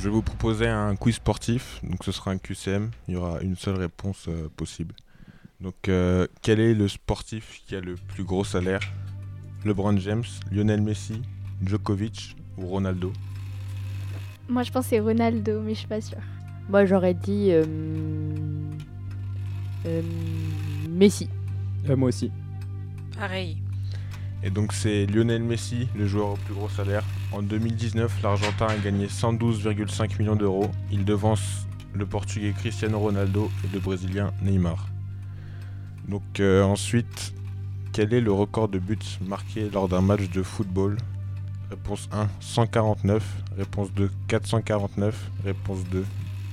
Vais 0.08 0.14
vous 0.14 0.22
proposer 0.22 0.66
un 0.66 0.96
quiz 0.96 1.16
sportif. 1.16 1.80
Donc 1.82 2.04
ce 2.04 2.12
sera 2.12 2.30
un 2.30 2.38
QCM. 2.38 2.90
Il 3.06 3.14
y 3.14 3.16
aura 3.16 3.40
une 3.40 3.56
seule 3.56 3.76
réponse 3.76 4.26
euh, 4.28 4.48
possible. 4.56 4.94
Donc 5.60 5.88
euh, 5.88 6.26
quel 6.42 6.60
est 6.60 6.74
le 6.74 6.88
sportif 6.88 7.62
qui 7.66 7.76
a 7.76 7.80
le 7.80 7.94
plus 7.94 8.24
gros 8.24 8.44
salaire? 8.44 8.80
LeBron 9.64 9.96
James, 9.98 10.24
Lionel 10.52 10.80
Messi, 10.80 11.20
Djokovic 11.64 12.36
ou 12.56 12.66
Ronaldo? 12.66 13.12
Moi, 14.48 14.62
je 14.62 14.72
pense 14.72 14.84
que 14.84 14.90
c'est 14.90 15.00
Ronaldo, 15.00 15.60
mais 15.60 15.74
je 15.74 15.80
suis 15.80 15.88
pas 15.88 16.00
sûre. 16.00 16.18
Moi, 16.68 16.86
j'aurais 16.86 17.14
dit 17.14 17.48
euh, 17.50 17.64
euh, 19.86 20.02
Messi. 20.88 21.28
Euh, 21.88 21.96
moi 21.96 22.08
aussi. 22.08 22.30
Pareil. 23.18 23.58
Et 24.42 24.50
donc 24.50 24.72
c'est 24.72 25.06
Lionel 25.06 25.42
Messi, 25.42 25.88
le 25.96 26.06
joueur 26.06 26.30
au 26.30 26.36
plus 26.36 26.54
gros 26.54 26.68
salaire. 26.68 27.04
En 27.32 27.42
2019, 27.42 28.22
l'Argentin 28.22 28.66
a 28.66 28.76
gagné 28.76 29.06
112,5 29.06 30.18
millions 30.18 30.36
d'euros. 30.36 30.70
Il 30.90 31.04
devance 31.04 31.66
le 31.92 32.06
Portugais 32.06 32.52
Cristiano 32.52 32.98
Ronaldo 32.98 33.50
et 33.64 33.74
le 33.74 33.80
Brésilien 33.80 34.32
Neymar. 34.42 34.88
Donc 36.08 36.40
euh, 36.40 36.62
ensuite, 36.62 37.34
quel 37.92 38.14
est 38.14 38.22
le 38.22 38.32
record 38.32 38.68
de 38.68 38.78
buts 38.78 38.98
marqués 39.20 39.68
lors 39.70 39.88
d'un 39.88 40.00
match 40.00 40.30
de 40.30 40.42
football? 40.42 40.96
Réponse 41.70 42.08
1, 42.12 42.28
149. 42.40 43.22
Réponse 43.58 43.92
2, 43.92 44.10
449. 44.28 45.30
Réponse 45.44 45.84
2, 45.90 46.04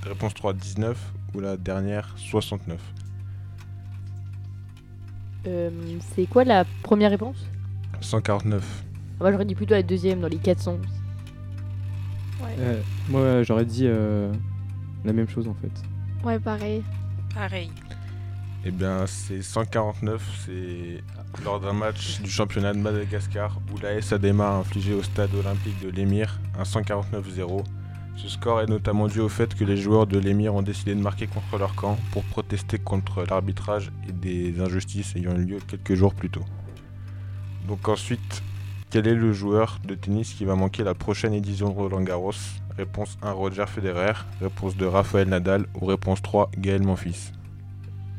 réponse 0.04 0.34
3, 0.34 0.54
19. 0.54 1.14
Ou 1.34 1.40
la 1.40 1.56
dernière, 1.56 2.14
69. 2.18 2.80
Euh, 5.48 5.70
c'est 6.16 6.26
quoi 6.26 6.44
la 6.44 6.66
première 6.84 7.12
réponse? 7.12 7.38
149. 8.02 8.84
Moi, 9.20 9.32
j'aurais 9.32 9.46
dit 9.46 9.56
plutôt 9.56 9.74
la 9.74 9.84
deuxième 9.84 10.20
dans 10.20 10.28
les 10.28 10.38
400. 10.38 10.78
Euh, 12.60 12.82
moi, 13.10 13.44
j'aurais 13.44 13.66
dit 13.66 13.86
euh, 13.86 14.32
la 15.04 15.14
même 15.14 15.28
chose 15.28 15.48
en 15.48 15.56
fait. 15.56 15.72
Ouais, 16.26 16.40
pareil. 16.40 16.84
Pareil. 17.34 17.72
Eh 18.66 18.72
bien, 18.72 19.06
c'est 19.06 19.42
149, 19.42 20.46
c'est 20.46 21.04
lors 21.44 21.60
d'un 21.60 21.74
match 21.74 22.20
du 22.22 22.30
championnat 22.30 22.74
de 22.74 22.80
Madagascar 22.80 23.60
où 23.72 23.78
l'AS 23.78 24.12
Adema 24.12 24.48
a 24.48 24.54
infligé 24.54 24.94
au 24.94 25.04
stade 25.04 25.34
olympique 25.36 25.80
de 25.84 25.90
l'Émir 25.90 26.40
un 26.58 26.64
149-0. 26.64 27.64
Ce 28.16 28.30
score 28.30 28.62
est 28.62 28.68
notamment 28.68 29.08
dû 29.08 29.20
au 29.20 29.30
fait 29.30 29.54
que 29.54 29.66
les 29.66 29.78
joueurs 29.78 30.08
de 30.08 30.18
l'Émir 30.18 30.56
ont 30.56 30.62
décidé 30.62 30.96
de 30.96 31.02
marquer 31.02 31.28
contre 31.28 31.58
leur 31.60 31.76
camp 31.76 31.98
pour 32.12 32.24
protester 32.24 32.80
contre 32.80 33.26
l'arbitrage 33.30 33.92
et 34.08 34.14
des 34.14 34.60
injustices 34.62 35.16
ayant 35.16 35.36
eu 35.36 35.44
lieu 35.44 35.60
quelques 35.68 35.94
jours 35.94 36.14
plus 36.14 36.30
tôt. 36.30 36.46
Donc 37.68 37.88
ensuite, 37.90 38.42
quel 38.90 39.08
est 39.08 39.16
le 39.16 39.34
joueur 39.34 39.80
de 39.86 39.96
tennis 39.96 40.34
qui 40.34 40.46
va 40.46 40.56
manquer 40.56 40.84
la 40.84 40.94
prochaine 40.94 41.34
édition 41.34 41.70
de 41.70 41.74
Roland 41.76 42.02
Garros? 42.02 42.32
Réponse 42.78 43.18
1, 43.22 43.32
Roger 43.32 43.66
Federer. 43.68 44.14
Réponse 44.42 44.76
2, 44.78 44.88
Raphaël 44.88 45.28
Nadal. 45.30 45.66
Ou 45.82 45.86
réponse 45.86 46.22
3, 46.22 46.52
Gaël 46.58 46.84
Monfils. 46.84 47.32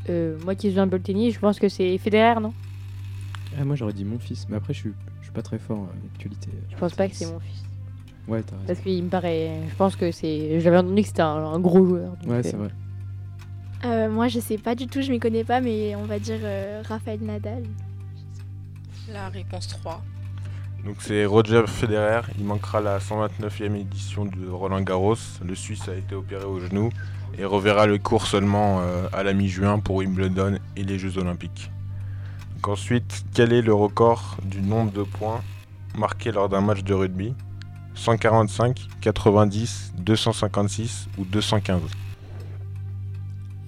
Euh, 0.08 0.38
moi 0.44 0.54
qui 0.54 0.72
joue 0.72 0.80
un 0.80 0.88
peu 0.88 0.96
le 0.96 1.02
tennis, 1.02 1.34
je 1.34 1.38
pense 1.40 1.58
que 1.58 1.68
c'est 1.68 1.98
Federer, 1.98 2.40
non? 2.40 2.52
Ah, 3.58 3.64
moi, 3.64 3.74
j'aurais 3.76 3.92
dit 3.92 4.04
mon 4.04 4.18
fils, 4.18 4.46
mais 4.48 4.56
après, 4.56 4.72
je 4.74 4.80
suis, 4.80 4.92
je 5.20 5.24
suis 5.24 5.32
pas 5.32 5.42
très 5.42 5.58
fort 5.58 5.78
à 5.78 5.94
l'actualité. 6.02 6.48
Je 6.70 6.76
pense 6.76 6.94
pas 6.94 7.08
que 7.08 7.14
c'est 7.14 7.26
mon 7.30 7.40
fils. 7.40 7.64
Ouais, 8.28 8.42
t'as 8.42 8.54
raison. 8.56 8.66
Parce 8.66 8.80
qu'il 8.80 9.02
me 9.04 9.08
paraît. 9.08 9.60
Je 9.70 9.74
pense 9.76 9.96
que 9.96 10.10
c'est. 10.10 10.60
J'avais 10.60 10.76
entendu 10.78 11.02
que 11.02 11.08
c'était 11.08 11.22
un, 11.22 11.26
un 11.44 11.58
gros 11.60 11.84
joueur. 11.86 12.16
donc, 12.16 12.30
Ouais, 12.30 12.36
euh, 12.36 12.42
c'est 12.42 12.56
vrai. 12.56 12.70
Euh, 13.84 14.10
moi, 14.10 14.28
je 14.28 14.40
sais 14.40 14.58
pas 14.58 14.74
du 14.74 14.86
tout, 14.88 15.00
je 15.02 15.10
m'y 15.10 15.18
connais 15.20 15.44
pas, 15.44 15.60
mais 15.60 15.94
on 15.96 16.04
va 16.04 16.18
dire 16.18 16.38
euh, 16.42 16.82
Raphaël 16.86 17.20
Nadal. 17.22 17.62
La 19.12 19.28
réponse 19.28 19.68
3. 19.68 20.02
Donc 20.86 20.98
c'est 21.00 21.26
Roger 21.26 21.64
Federer, 21.66 22.20
il 22.38 22.44
manquera 22.44 22.80
la 22.80 23.00
129e 23.00 23.74
édition 23.74 24.24
de 24.24 24.48
Roland 24.48 24.82
Garros. 24.82 25.16
Le 25.44 25.56
Suisse 25.56 25.88
a 25.88 25.96
été 25.96 26.14
opéré 26.14 26.44
au 26.44 26.60
genou 26.60 26.90
et 27.36 27.44
reverra 27.44 27.88
le 27.88 27.98
cours 27.98 28.28
seulement 28.28 28.78
euh, 28.80 29.08
à 29.12 29.24
la 29.24 29.32
mi-juin 29.32 29.80
pour 29.80 29.96
Wimbledon 29.96 30.60
et 30.76 30.84
les 30.84 30.96
Jeux 30.96 31.18
Olympiques. 31.18 31.72
Donc 32.54 32.68
ensuite, 32.68 33.24
quel 33.34 33.52
est 33.52 33.62
le 33.62 33.74
record 33.74 34.36
du 34.44 34.62
nombre 34.62 34.92
de 34.92 35.02
points 35.02 35.42
marqués 35.98 36.30
lors 36.30 36.48
d'un 36.48 36.60
match 36.60 36.84
de 36.84 36.94
rugby? 36.94 37.34
145, 37.96 38.86
90, 39.00 39.94
256 39.98 41.08
ou 41.18 41.24
215 41.24 41.80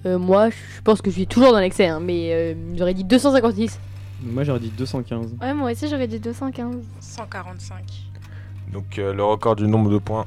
euh, 0.05 0.17
moi, 0.17 0.49
je 0.49 0.81
pense 0.85 1.01
que 1.01 1.09
je 1.09 1.15
suis 1.15 1.27
toujours 1.27 1.51
dans 1.51 1.59
l'excès, 1.59 1.87
hein, 1.87 1.99
mais 1.99 2.31
euh, 2.31 2.53
j'aurais 2.77 2.93
dit 2.93 3.03
256. 3.03 3.77
Moi, 4.21 4.43
j'aurais 4.43 4.59
dit 4.59 4.69
215. 4.69 5.35
Ouais, 5.41 5.53
moi 5.53 5.71
aussi, 5.71 5.87
j'aurais 5.87 6.07
dit 6.07 6.19
215. 6.19 6.75
145. 6.99 7.83
Donc 8.71 8.99
euh, 8.99 9.13
le 9.13 9.23
record 9.23 9.55
du 9.55 9.67
nombre 9.67 9.89
de 9.89 9.97
points 9.97 10.25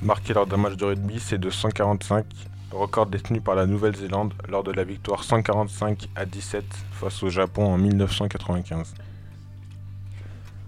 marqués 0.00 0.32
lors 0.32 0.46
d'un 0.46 0.56
match 0.56 0.76
de 0.76 0.84
rugby, 0.84 1.20
c'est 1.20 1.38
de 1.38 1.50
145. 1.50 2.24
Record 2.70 3.06
détenu 3.06 3.40
par 3.40 3.54
la 3.54 3.66
Nouvelle-Zélande 3.66 4.32
lors 4.48 4.62
de 4.64 4.72
la 4.72 4.84
victoire 4.84 5.24
145 5.24 6.08
à 6.16 6.24
17 6.24 6.64
face 6.92 7.22
au 7.22 7.28
Japon 7.28 7.66
en 7.66 7.76
1995. 7.76 8.94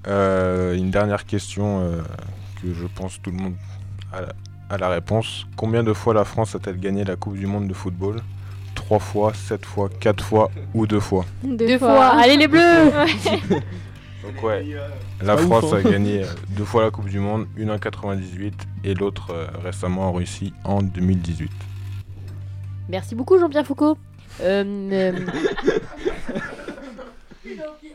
Euh, 0.07 0.77
une 0.77 0.91
dernière 0.91 1.25
question 1.25 1.81
euh, 1.81 2.03
que 2.61 2.75
je 2.75 2.87
pense 2.87 3.23
tout 3.23 3.31
le 3.31 3.39
monde 3.39 3.55
a 4.13 4.21
la, 4.21 4.29
a 4.69 4.77
la 4.77 4.89
réponse. 4.91 5.47
Combien 5.57 5.83
de 5.83 5.95
fois 5.95 6.13
la 6.13 6.25
France 6.25 6.55
a-t-elle 6.55 6.79
gagné 6.79 7.05
la 7.05 7.17
Coupe 7.17 7.39
du 7.39 7.47
Monde 7.47 7.69
de 7.69 7.75
football? 7.75 8.21
3 8.85 8.99
fois, 8.99 9.33
7 9.35 9.65
fois, 9.65 9.89
4 10.01 10.25
fois 10.25 10.51
ou 10.75 10.87
2 10.87 11.01
fois 11.01 11.25
Deux, 11.43 11.79
fois. 11.79 12.07
Allez 12.07 12.37
les 12.37 12.49
bleus 12.49 12.61
Donc 14.23 14.43
ouais, 14.43 14.65
la 15.23 15.37
France 15.37 15.73
hein. 15.73 15.83
a 15.85 15.91
gagné 15.91 16.23
euh, 16.23 16.27
deux 16.51 16.65
fois 16.65 16.83
la 16.83 16.91
Coupe 16.91 17.09
du 17.09 17.19
Monde, 17.19 17.47
une 17.57 17.71
en 17.71 17.79
98 17.79 18.55
et 18.85 18.95
l'autre 18.95 19.31
euh, 19.31 19.47
récemment 19.63 20.09
en 20.09 20.13
Russie 20.13 20.55
en 20.65 20.83
2018. 20.83 21.51
Merci 22.89 23.15
beaucoup 23.15 23.39
Jean-Pierre 23.39 23.67
Foucault. 23.67 23.99
Euh, 24.41 24.65
euh, 24.93 25.13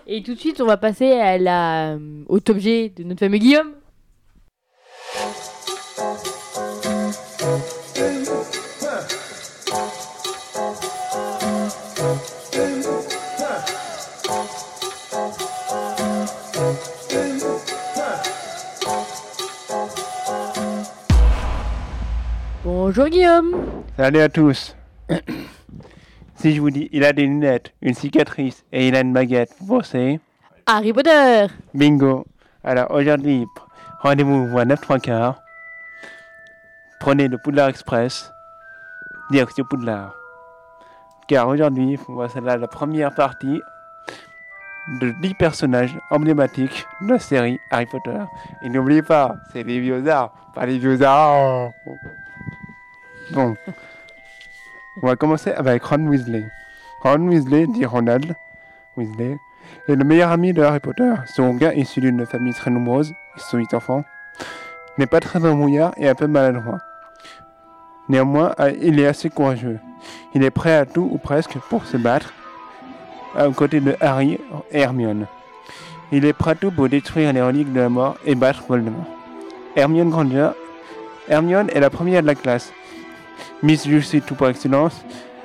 Et 0.08 0.23
tout 0.23 0.34
de 0.34 0.39
suite, 0.39 0.60
on 0.62 0.65
va 0.65 0.78
passer 0.78 1.12
à 1.12 1.38
la, 1.38 1.93
euh, 1.93 2.23
au 2.28 2.39
top 2.39 2.58
G 2.58 2.89
de 2.89 3.04
notre 3.04 3.19
fameux 3.19 3.38
Guillaume. 3.38 3.73
Bonjour 22.99 23.12
Guillaume. 23.13 23.55
Salut 23.95 24.19
à 24.19 24.27
tous. 24.27 24.75
si 26.35 26.53
je 26.53 26.59
vous 26.59 26.69
dis, 26.69 26.89
il 26.91 27.05
a 27.05 27.13
des 27.13 27.21
lunettes, 27.21 27.71
une 27.81 27.93
cicatrice 27.93 28.65
et 28.73 28.89
il 28.89 28.95
a 28.97 28.99
une 28.99 29.13
baguette, 29.13 29.55
vous 29.62 29.77
pensez 29.77 30.19
Harry 30.65 30.91
Potter. 30.91 31.45
Bingo. 31.73 32.25
Alors 32.62 32.91
aujourd'hui, 32.91 33.45
rendez-vous 34.01 34.57
à 34.57 34.65
9 34.65 34.81
3 34.81 34.99
quarts. 34.99 35.41
Prenez 36.99 37.29
le 37.29 37.38
Poudlard 37.38 37.69
Express. 37.69 38.33
Direction 39.31 39.63
Poudlard. 39.63 40.13
Car 41.29 41.47
aujourd'hui, 41.47 41.97
là 42.43 42.57
la 42.57 42.67
première 42.67 43.15
partie 43.15 43.62
de 44.99 45.12
10 45.21 45.35
personnages 45.35 45.97
emblématiques 46.12 46.85
de 46.99 47.13
la 47.13 47.19
série 47.19 47.59
Harry 47.71 47.85
Potter. 47.85 48.19
Et 48.62 48.67
n'oubliez 48.67 49.03
pas, 49.03 49.38
c'est 49.53 49.63
les 49.63 49.79
vieux 49.79 50.05
arts, 50.09 50.33
pas 50.53 50.65
les 50.65 50.79
vieux 50.79 51.01
arts. 51.01 51.71
Bon. 53.31 53.55
On 55.01 55.07
va 55.07 55.15
commencer 55.15 55.51
avec 55.51 55.83
Ron 55.83 56.07
Weasley. 56.07 56.45
Ron 57.01 57.27
Weasley, 57.27 57.67
dit 57.67 57.85
Ronald 57.85 58.35
Weasley, 58.97 59.37
est 59.87 59.95
le 59.95 60.03
meilleur 60.03 60.31
ami 60.31 60.51
de 60.51 60.61
Harry 60.63 60.79
Potter. 60.79 61.13
Son 61.27 61.53
gars, 61.53 61.73
issu 61.73 62.01
d'une 62.01 62.25
famille 62.25 62.53
très 62.53 62.71
nombreuse, 62.71 63.13
ils 63.37 63.41
sont 63.41 63.57
huit 63.57 63.73
enfants, 63.73 64.03
n'est 64.97 65.05
pas 65.05 65.19
très 65.19 65.45
embrouillard 65.45 65.93
et 65.97 66.09
un 66.09 66.15
peu 66.15 66.27
maladroit. 66.27 66.79
Néanmoins, 68.09 68.55
euh, 68.59 68.73
il 68.81 68.99
est 68.99 69.05
assez 69.05 69.29
courageux. 69.29 69.79
Il 70.33 70.43
est 70.43 70.49
prêt 70.49 70.75
à 70.75 70.85
tout 70.85 71.07
ou 71.11 71.17
presque 71.19 71.57
pour 71.69 71.85
se 71.85 71.97
battre 71.97 72.33
aux 73.39 73.51
côtés 73.51 73.79
de 73.79 73.95
Harry 74.01 74.39
et 74.71 74.79
Hermione. 74.79 75.27
Il 76.11 76.25
est 76.25 76.33
prêt 76.33 76.51
à 76.51 76.55
tout 76.55 76.71
pour 76.71 76.89
détruire 76.89 77.31
les 77.31 77.41
reliques 77.41 77.71
de 77.71 77.79
la 77.79 77.89
mort 77.89 78.17
et 78.25 78.33
battre 78.33 78.63
Voldemort. 78.67 79.05
Hermione 79.75 80.09
Granger. 80.09 80.49
Hermione 81.27 81.69
est 81.69 81.79
la 81.79 81.91
première 81.91 82.23
de 82.23 82.27
la 82.27 82.33
classe. 82.33 82.73
Miss 83.63 83.85
Juicy 83.87 84.21
tout 84.21 84.35
par 84.35 84.49
excellence. 84.49 85.03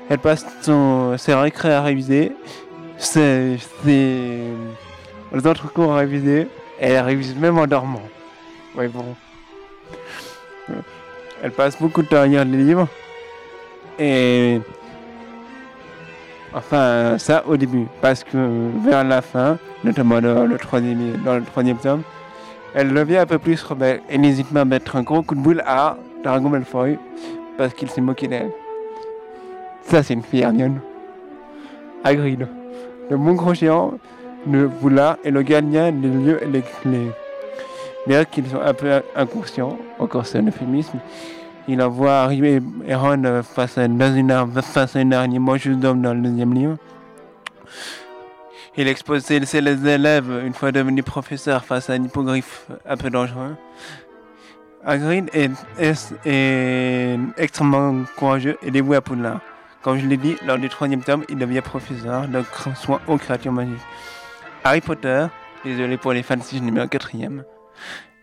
Elle 0.09 0.18
passe 0.18 0.46
son, 0.61 1.16
ses 1.18 1.35
récrés 1.35 1.72
à 1.72 1.83
réviser. 1.83 2.33
Ses, 2.96 3.59
les 3.85 5.46
autres 5.46 5.72
cours 5.72 5.92
à 5.92 5.96
réviser. 5.98 6.48
Elle 6.79 7.00
révise 7.00 7.35
même 7.37 7.59
en 7.59 7.66
dormant. 7.66 8.03
Ouais, 8.77 8.88
bon. 8.88 9.05
Elle 11.42 11.50
passe 11.50 11.81
beaucoup 11.81 12.03
de 12.03 12.09
temps 12.09 12.22
à 12.22 12.27
lire 12.27 12.44
les 12.44 12.59
livres. 12.59 12.88
Et. 13.98 14.61
Enfin, 16.53 17.16
ça 17.18 17.44
au 17.46 17.57
début. 17.57 17.87
Parce 18.00 18.22
que 18.22 18.70
vers 18.87 19.05
la 19.05 19.22
fin, 19.22 19.59
notamment 19.83 20.20
dans 20.20 20.46
le 20.46 20.57
troisième, 20.57 21.16
dans 21.24 21.37
le 21.37 21.44
troisième 21.44 21.79
tome, 21.79 22.03
elle 22.74 22.92
devient 22.92 23.18
un 23.18 23.27
peu 23.27 23.38
plus 23.38 23.62
rebelle 23.62 24.00
et 24.09 24.18
n'hésite 24.18 24.48
pas 24.53 24.62
à 24.62 24.64
mettre 24.64 24.96
un 24.96 25.03
gros 25.03 25.22
coup 25.22 25.35
de 25.35 25.40
boule 25.40 25.62
à 25.66 25.96
Dragon 26.22 26.48
Malfoy 26.48 26.98
parce 27.57 27.75
qu'il 27.75 27.90
s'est 27.90 28.01
moqué 28.01 28.29
d'elle. 28.29 28.51
Ça, 29.83 30.03
c'est 30.03 30.14
une 30.14 30.23
fille 30.23 30.40
Hermione. 30.40 30.81
Hagrid. 32.03 32.47
Le 33.11 33.17
bon 33.17 33.35
gros 33.35 33.55
géant 33.55 33.95
de 34.47 34.67
Boula 34.67 35.19
est 35.25 35.31
le 35.31 35.43
gardien 35.43 35.93
des 35.93 36.09
lieux 36.09 36.43
et 36.43 36.47
des 36.47 36.62
clés. 36.62 37.11
Bien 38.07 38.25
qu'ils 38.25 38.47
sont 38.47 38.61
un 38.61 38.75
peu 38.75 39.01
inconscients, 39.17 39.79
encore 39.99 40.27
c'est 40.27 40.38
un 40.38 40.47
euphémisme, 40.47 40.99
il 41.67 41.81
en 41.81 41.88
voit 41.88 42.19
arriver 42.19 42.61
Aaron 42.90 43.43
face 43.43 43.79
à, 43.79 43.85
une, 43.87 43.99
face 44.62 44.97
à 44.97 45.01
une 45.01 45.14
araignée 45.14 45.38
mangeuse 45.38 45.79
d'homme 45.79 46.03
dans 46.03 46.12
le 46.12 46.21
deuxième 46.21 46.53
livre. 46.53 46.77
Il 48.77 48.88
expose 48.88 49.23
ses 49.23 49.57
élèves, 49.57 50.43
une 50.45 50.53
fois 50.53 50.73
devenu 50.73 51.03
professeur, 51.03 51.64
face 51.64 51.88
à 51.88 51.95
un 51.95 52.03
hippogriffe 52.03 52.67
un 52.87 52.97
peu 52.97 53.09
dangereux. 53.09 53.57
Hagrid 54.87 55.31
est, 55.33 57.18
extrêmement 57.38 58.05
courageux 58.16 58.59
et 58.62 58.70
dévoué 58.70 58.97
à 58.97 59.01
Poudlard. 59.01 59.40
Comme 59.83 59.99
je 59.99 60.07
l'ai 60.07 60.16
dit, 60.16 60.37
lors 60.47 60.59
du 60.59 60.68
troisième 60.68 61.03
tome, 61.03 61.25
il 61.29 61.38
devient 61.38 61.61
professeur 61.61 62.29
de 62.29 62.42
soins 62.75 63.01
aux 63.07 63.16
créatures 63.16 63.53
magiques. 63.53 63.81
Harry 64.62 64.81
Potter, 64.81 65.27
désolé 65.64 65.97
pour 65.97 66.12
les 66.12 66.23
fans 66.23 66.40
si 66.40 66.59
je 66.59 66.62
n'ai 66.62 66.70
mis 66.70 66.81
un 66.81 66.88
quatrième, 66.88 67.44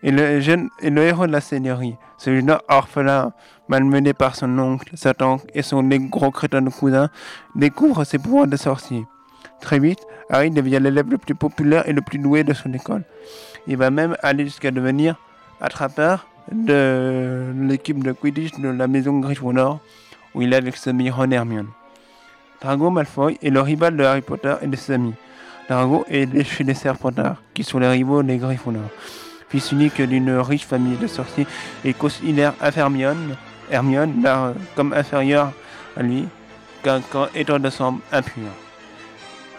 est 0.02 0.10
le, 0.10 0.40
jeune, 0.40 0.70
est 0.80 0.90
le 0.90 1.02
héros 1.02 1.26
de 1.26 1.32
la 1.32 1.40
seigneurie. 1.40 1.96
Celui-là, 2.18 2.62
orphelin, 2.68 3.32
malmené 3.68 4.12
par 4.12 4.34
son 4.34 4.58
oncle, 4.58 4.90
sa 4.96 5.14
tante 5.14 5.46
et 5.54 5.62
son 5.62 5.82
gros 5.82 6.30
crétin 6.30 6.62
de 6.62 6.70
cousin, 6.70 7.08
découvre 7.54 8.04
ses 8.04 8.18
pouvoirs 8.18 8.46
de 8.46 8.56
sorcier. 8.56 9.06
Très 9.60 9.78
vite, 9.78 10.00
Harry 10.30 10.50
devient 10.50 10.80
l'élève 10.80 11.08
le 11.10 11.18
plus 11.18 11.34
populaire 11.34 11.88
et 11.88 11.92
le 11.92 12.02
plus 12.02 12.18
doué 12.18 12.42
de 12.42 12.52
son 12.52 12.72
école. 12.72 13.04
Il 13.68 13.76
va 13.76 13.90
même 13.90 14.16
aller 14.22 14.44
jusqu'à 14.44 14.72
devenir 14.72 15.16
attrapeur 15.60 16.26
de 16.52 17.52
l'équipe 17.68 18.02
de 18.02 18.12
Quidditch 18.12 18.58
de 18.58 18.68
la 18.68 18.86
maison 18.86 19.18
Gryffondor, 19.18 19.80
où 20.34 20.42
il 20.42 20.52
est 20.52 20.56
avec 20.56 20.76
amis 20.86 21.10
Ron 21.10 21.30
et 21.30 21.34
Hermione. 21.34 21.68
Drago 22.60 22.90
Malfoy 22.90 23.38
est 23.42 23.50
le 23.50 23.60
rival 23.60 23.96
de 23.96 24.04
Harry 24.04 24.20
Potter 24.20 24.54
et 24.62 24.66
de 24.66 24.92
amis. 24.92 25.14
Drago 25.68 26.04
est 26.08 26.26
né 26.32 26.44
chez 26.44 26.64
les 26.64 26.74
Serpentards, 26.74 27.42
qui 27.54 27.64
sont 27.64 27.78
les 27.78 27.88
rivaux 27.88 28.22
des 28.22 28.36
Gryffondor. 28.36 28.88
Fils 29.48 29.72
unique 29.72 30.00
d'une 30.00 30.30
riche 30.38 30.64
famille 30.64 30.96
de 30.96 31.06
sorciers, 31.06 31.46
il 31.84 31.94
considère 31.94 32.54
Hermione, 32.60 33.36
Hermione 33.70 34.22
là, 34.22 34.54
comme 34.76 34.92
inférieure 34.92 35.52
à 35.96 36.02
lui, 36.02 36.26
car, 36.82 37.00
car 37.10 37.28
étant 37.34 37.58
de 37.58 37.68
sang 37.68 37.98
impur. 38.12 38.48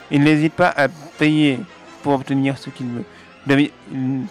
Il 0.10 0.24
n'hésite 0.24 0.54
pas 0.54 0.74
à 0.76 0.88
payer 0.88 1.60
pour 2.02 2.14
obtenir 2.14 2.58
ce 2.58 2.70
qu'il 2.70 2.88
veut. 2.88 3.70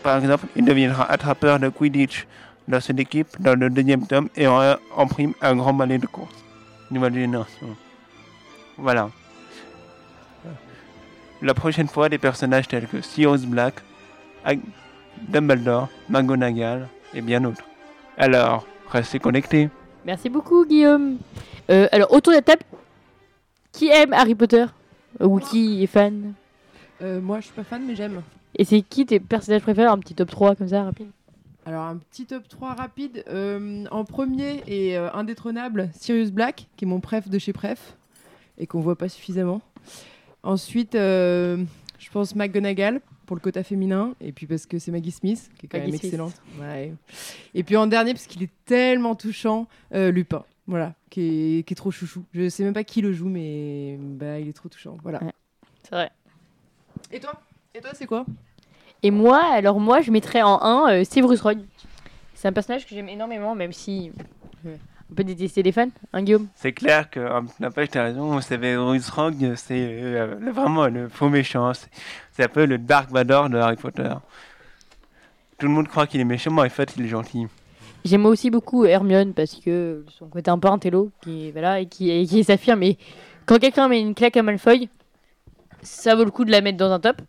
Par 0.03 0.19
exemple, 0.19 0.47
il 0.57 0.65
deviendra 0.65 1.11
attrapeur 1.11 1.59
de 1.61 1.69
Quidditch 1.69 2.27
dans 2.69 2.81
cette 2.81 2.99
équipe 3.01 3.29
dans 3.41 3.59
le 3.59 3.69
deuxième 3.71 4.07
tome 4.07 4.29
et 4.37 4.47
aura 4.47 4.79
en 4.97 5.07
prime 5.07 5.35
un 5.41 5.57
grand 5.57 5.73
balai 5.75 5.99
de 5.99 6.07
course. 6.07 6.35
Nouvelle 6.91 7.15
génération. 7.15 7.69
Voilà. 8.79 9.11
La 11.41 11.55
prochaine 11.55 11.89
fois, 11.89 12.09
des 12.09 12.19
personnages 12.19 12.69
tels 12.69 12.87
que 12.87 13.01
Sirius 13.01 13.45
Black, 13.47 13.75
Ag- 14.45 14.61
Dumbledore, 15.29 15.89
McGonagall 16.09 16.89
et 17.15 17.21
bien 17.21 17.41
d'autres. 17.41 17.65
Alors, 18.17 18.65
restez 18.91 19.19
connectés. 19.19 19.69
Merci 20.05 20.29
beaucoup, 20.29 20.65
Guillaume. 20.65 21.19
Euh, 21.71 21.89
alors, 21.91 22.13
autour 22.13 22.33
de 22.33 22.37
la 22.39 22.43
table, 22.43 22.63
qui 23.73 23.89
aime 23.89 24.13
Harry 24.13 24.35
Potter? 24.35 24.67
Ou 25.21 25.39
qui 25.39 25.83
est 25.83 25.87
fan? 25.87 26.33
Euh, 27.03 27.21
moi, 27.21 27.41
je 27.41 27.47
suis 27.47 27.55
pas 27.55 27.65
fan, 27.65 27.83
mais 27.87 27.95
j'aime. 27.97 28.23
Et 28.57 28.65
c'est 28.65 28.81
qui 28.83 29.05
tes 29.05 29.19
personnages 29.21 29.63
préférés? 29.63 29.87
Un 29.89 29.99
petit 29.99 30.15
top 30.15 30.31
3 30.31 30.55
comme 30.55 30.69
ça, 30.69 30.85
rapide. 30.85 31.11
Alors, 31.65 31.85
un 31.85 31.97
petit 31.97 32.27
top 32.27 32.49
3 32.49 32.75
rapide. 32.75 33.25
Euh, 33.29 33.85
en 33.91 34.05
premier 34.05 34.63
et 34.67 34.97
euh, 34.97 35.13
indétrônable, 35.13 35.91
Sirius 35.95 36.33
Black, 36.33 36.67
qui 36.77 36.85
est 36.85 36.89
mon 36.89 37.01
préf 37.01 37.29
de 37.29 37.39
chez 37.39 37.53
Pref, 37.53 37.97
et 38.59 38.67
qu'on 38.67 38.81
voit 38.81 38.97
pas 38.97 39.09
suffisamment. 39.09 39.61
Ensuite, 40.43 40.97
euh, 40.97 41.63
je 41.99 42.11
pense 42.11 42.35
McGonagall, 42.35 43.01
pour 43.27 43.37
le 43.37 43.41
quota 43.41 43.63
féminin, 43.63 44.15
et 44.21 44.33
puis 44.33 44.47
parce 44.47 44.67
que 44.67 44.81
c'est 44.81 44.91
Maggie 44.91 45.13
Smith, 45.13 45.51
qui 45.59 45.67
est 45.67 45.69
quand 45.69 45.79
Maggie 45.79 45.93
même 45.93 46.01
excellente. 46.03 46.35
Ouais. 46.61 46.93
Et 47.55 47.63
puis 47.63 47.77
en 47.77 47.87
dernier, 47.87 48.13
parce 48.13 48.27
qu'il 48.27 48.43
est 48.43 48.53
tellement 48.65 49.15
touchant, 49.15 49.69
Lupin. 49.93 50.45
Voilà, 50.69 50.95
qui 51.11 51.59
est, 51.59 51.63
qui 51.65 51.75
est 51.75 51.77
trop 51.77 51.91
chouchou. 51.91 52.25
Je 52.33 52.49
sais 52.49 52.63
même 52.63 52.73
pas 52.73 52.85
qui 52.85 53.03
le 53.03 53.13
joue, 53.13 53.29
mais 53.29 53.99
bah, 54.01 54.39
il 54.39 54.49
est 54.49 54.53
trop 54.53 54.69
touchant. 54.69 54.97
Voilà. 55.03 55.21
C'est 55.83 55.95
vrai. 55.95 56.11
Et 57.11 57.19
toi? 57.19 57.41
Et 57.75 57.81
toi, 57.81 57.91
c'est 57.95 58.07
quoi? 58.07 58.25
Et 59.03 59.11
moi, 59.11 59.43
alors 59.45 59.81
moi, 59.81 60.01
je 60.01 60.11
mettrais 60.11 60.43
en 60.43 60.61
1 60.63 61.05
Severus 61.05 61.41
Rogue. 61.41 61.61
C'est 62.35 62.49
un 62.49 62.53
personnage 62.53 62.87
que 62.87 62.95
j'aime 62.95 63.09
énormément, 63.09 63.55
même 63.55 63.73
si 63.73 64.13
on 64.65 65.15
peut 65.15 65.25
détester 65.25 65.63
les 65.63 65.73
fans, 65.73 65.89
hein 66.13 66.23
Guillaume? 66.23 66.47
C'est 66.55 66.73
clair 66.73 67.11
que, 67.11 67.21
euh, 67.21 67.41
Napage, 67.61 67.89
t'as 67.91 68.05
raison, 68.05 68.41
Severus 68.41 69.09
Rogue, 69.11 69.53
c'est 69.57 69.75
euh, 69.79 70.37
le- 70.41 70.53
vraiment 70.53 70.87
le 70.87 71.09
faux 71.09 71.29
méchant. 71.29 71.73
C'est- 71.75 71.91
C'est 72.33 72.45
un 72.45 72.49
peu 72.49 72.65
le 72.65 72.79
Dark 72.79 73.11
Vador 73.11 73.51
de 73.51 73.59
Harry 73.59 73.77
Potter. 73.77 74.11
Tout 75.59 75.67
le 75.67 75.73
monde 75.73 75.87
croit 75.89 76.07
qu'il 76.07 76.21
est 76.21 76.25
méchant, 76.25 76.51
mais 76.51 76.63
en 76.63 76.69
fait, 76.71 76.95
il 76.97 77.05
est 77.05 77.09
gentil. 77.09 77.47
J'aime 78.05 78.25
aussi 78.27 78.51
beaucoup 78.51 78.85
Hermione 78.85 79.33
parce 79.35 79.55
que 79.57 80.05
son 80.19 80.27
côté 80.29 80.51
un 80.51 80.59
peu 80.59 80.69
intello 80.69 81.11
qui, 81.23 81.53
voilà, 81.53 81.79
et 81.81 81.87
qui, 81.87 82.11
et 82.11 82.25
qui 82.27 82.43
s'affirme. 82.43 82.83
Et 82.83 82.97
quand 83.47 83.59
quelqu'un 83.61 83.87
met 83.87 84.01
une 84.01 84.15
claque 84.15 84.37
à 84.37 84.43
Malfoy, 84.43 84.89
ça 85.83 86.15
vaut 86.17 86.25
le 86.25 86.31
coup 86.33 86.45
de 86.45 86.51
la 86.51 86.61
mettre 86.63 86.79
dans 86.79 86.91
un 86.91 86.99
top. 86.99 87.21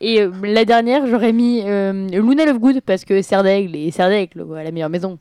Et 0.00 0.22
euh, 0.22 0.32
la 0.42 0.64
dernière, 0.64 1.06
j'aurais 1.06 1.32
mis 1.32 1.62
euh, 1.66 1.92
Luna 2.08 2.46
Lovegood 2.46 2.80
parce 2.80 3.04
que 3.04 3.20
Serdaigle 3.20 3.76
et 3.76 3.90
Serdaigle, 3.90 4.46
quoi, 4.46 4.62
la 4.62 4.70
meilleure 4.70 4.88
maison. 4.88 5.18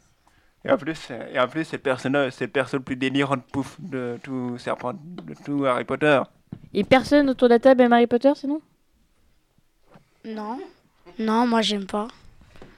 Et 0.64 0.72
en 0.72 0.78
plus, 0.78 1.08
euh, 1.12 1.34
et 1.34 1.40
en 1.40 1.48
plus 1.48 1.66
c'est 1.66 1.78
le 1.78 1.82
personnage, 1.82 2.34
c'est 2.34 2.46
le 2.46 2.52
perso 2.52 2.78
le 2.78 2.84
plus 2.84 2.96
délirant 2.96 3.36
de 3.36 3.42
pouf 3.42 3.76
de 3.80 4.18
tout 4.24 4.58
serpent, 4.58 4.94
de 4.94 5.34
tout 5.46 5.66
Harry 5.66 5.86
Potter. 5.86 6.22
Et 6.74 6.84
personne 6.84 7.30
autour 7.30 7.48
de 7.48 7.54
la 7.54 7.60
table 7.60 7.82
aime 7.82 7.94
Harry 7.94 8.08
Potter, 8.08 8.32
sinon? 8.36 8.62
Non. 10.26 10.60
Non, 11.18 11.48
moi 11.48 11.62
j'aime 11.62 11.86
pas. 11.86 12.08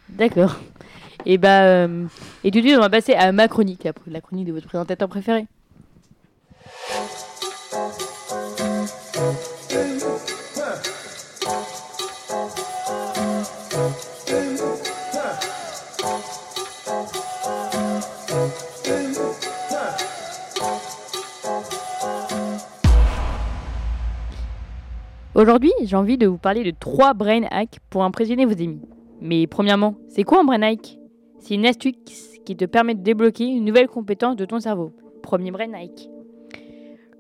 D'accord. 0.10 0.58
Et 1.26 1.38
bah, 1.38 1.64
euh, 1.64 2.06
et 2.44 2.52
tout 2.52 2.60
de 2.60 2.66
suite, 2.66 2.78
on 2.78 2.82
va 2.82 2.90
passer 2.90 3.14
à 3.14 3.32
ma 3.32 3.48
chronique, 3.48 3.84
la, 3.84 3.94
la 4.08 4.22
chronique 4.22 4.48
de 4.48 4.54
votre 4.54 4.68
présentateur 4.68 5.08
préféré. 5.08 5.46
Aujourd'hui, 25.42 25.72
j'ai 25.82 25.96
envie 25.96 26.20
de 26.20 26.28
vous 26.28 26.38
parler 26.38 26.64
de 26.64 26.70
trois 26.70 27.16
brain 27.16 27.42
hacks 27.50 27.80
pour 27.90 28.04
impressionner 28.04 28.46
vos 28.46 28.52
amis. 28.52 28.80
Mais 29.22 29.48
premièrement, 29.48 29.96
c'est 30.08 30.22
quoi 30.22 30.42
un 30.42 30.44
brain 30.44 30.62
hack? 30.62 31.00
C'est 31.40 31.56
une 31.56 31.66
astuce 31.66 32.38
qui 32.46 32.56
te 32.56 32.66
permet 32.66 32.94
de 32.94 33.02
débloquer 33.02 33.46
une 33.46 33.66
nouvelle 33.66 33.88
compétence 33.88 34.36
de 34.36 34.46
ton 34.46 34.60
cerveau. 34.60 34.92
Premier 35.24 35.50
brain 35.50 35.74
hack. 35.74 36.10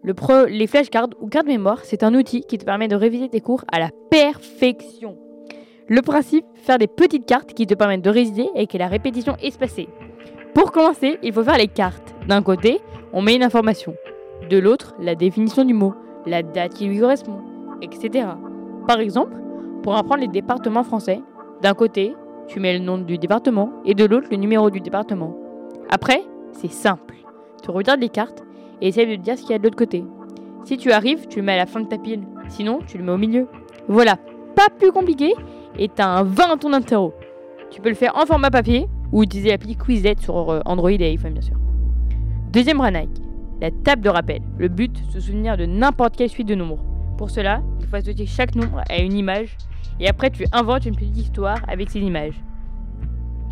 Le 0.03 0.13
les 0.49 0.67
flashcards 0.67 1.09
ou 1.19 1.29
cartes 1.29 1.47
mémoire, 1.47 1.79
c'est 1.83 2.03
un 2.03 2.13
outil 2.13 2.41
qui 2.41 2.59
te 2.59 2.63
permet 2.63 2.87
de 2.87 2.95
réviser 2.95 3.27
tes 3.27 3.41
cours 3.41 3.65
à 3.71 3.79
la 3.79 3.89
perfection. 4.11 5.17
Le 5.87 6.03
principe, 6.03 6.45
faire 6.53 6.77
des 6.77 6.85
petites 6.85 7.25
cartes 7.25 7.55
qui 7.55 7.65
te 7.65 7.73
permettent 7.73 8.03
de 8.03 8.11
réviser 8.11 8.49
et 8.53 8.67
que 8.67 8.77
la 8.77 8.87
répétition 8.87 9.35
espacée. 9.41 9.89
Pour 10.53 10.71
commencer, 10.71 11.17
il 11.23 11.33
faut 11.33 11.43
faire 11.43 11.57
les 11.57 11.67
cartes. 11.67 12.13
D'un 12.27 12.43
côté, 12.43 12.81
on 13.13 13.23
met 13.23 13.35
une 13.35 13.43
information. 13.43 13.95
De 14.47 14.59
l'autre, 14.59 14.93
la 14.99 15.15
définition 15.15 15.65
du 15.65 15.73
mot, 15.73 15.95
la 16.27 16.43
date 16.43 16.75
qui 16.75 16.85
lui 16.85 16.99
correspond, 16.99 17.41
etc. 17.81 18.27
Par 18.87 18.99
exemple, 18.99 19.37
pour 19.83 19.95
apprendre 19.95 20.21
les 20.21 20.27
départements 20.27 20.83
français, 20.83 21.21
d'un 21.61 21.73
côté, 21.73 22.15
tu 22.47 22.59
mets 22.59 22.77
le 22.77 22.83
nom 22.83 22.97
du 22.97 23.17
département 23.17 23.71
et 23.85 23.93
de 23.93 24.05
l'autre, 24.05 24.27
le 24.31 24.37
numéro 24.37 24.69
du 24.69 24.81
département. 24.81 25.35
Après, 25.89 26.23
c'est 26.53 26.71
simple. 26.71 27.15
Tu 27.63 27.71
regardes 27.71 28.01
les 28.01 28.09
cartes 28.09 28.43
et 28.81 28.87
essayes 28.87 29.07
de 29.07 29.21
dire 29.21 29.37
ce 29.37 29.43
qu'il 29.43 29.51
y 29.51 29.55
a 29.55 29.59
de 29.59 29.63
l'autre 29.63 29.77
côté. 29.77 30.03
Si 30.63 30.77
tu 30.77 30.91
arrives, 30.91 31.27
tu 31.27 31.39
le 31.39 31.45
mets 31.45 31.53
à 31.53 31.57
la 31.57 31.65
fin 31.65 31.81
de 31.81 31.87
ta 31.87 31.97
pile. 31.97 32.23
Sinon, 32.49 32.79
tu 32.85 32.97
le 32.97 33.03
mets 33.03 33.11
au 33.11 33.17
milieu. 33.17 33.47
Voilà, 33.87 34.17
pas 34.55 34.67
plus 34.69 34.91
compliqué 34.91 35.33
et 35.77 35.89
t'as 35.89 36.07
un 36.07 36.23
20 36.23 36.43
à 36.53 36.57
ton 36.57 36.73
interro. 36.73 37.13
Tu 37.69 37.81
peux 37.81 37.89
le 37.89 37.95
faire 37.95 38.15
en 38.17 38.25
format 38.25 38.51
papier 38.51 38.87
ou 39.11 39.23
utiliser 39.23 39.49
l'appli 39.49 39.75
Quizlet 39.75 40.15
sur 40.19 40.51
euh, 40.51 40.59
Android 40.65 40.91
et 40.91 41.03
iPhone 41.03 41.33
bien 41.33 41.41
sûr. 41.41 41.55
Deuxième 42.51 42.81
ranac, 42.81 43.07
la 43.61 43.71
table 43.71 44.01
de 44.01 44.09
rappel. 44.09 44.41
Le 44.57 44.67
but, 44.67 44.97
se 45.09 45.19
souvenir 45.19 45.55
de 45.55 45.65
n'importe 45.65 46.17
quelle 46.17 46.29
suite 46.29 46.47
de 46.47 46.55
nombres. 46.55 46.83
Pour 47.21 47.29
cela, 47.29 47.61
il 47.79 47.85
faut 47.85 47.97
associer 47.97 48.25
chaque 48.25 48.55
nombre 48.55 48.81
à 48.89 48.97
une 48.99 49.13
image 49.13 49.55
et 49.99 50.07
après 50.09 50.31
tu 50.31 50.43
inventes 50.51 50.87
une 50.87 50.95
petite 50.95 51.15
histoire 51.15 51.59
avec 51.67 51.91
ces 51.91 51.99
images. 51.99 52.33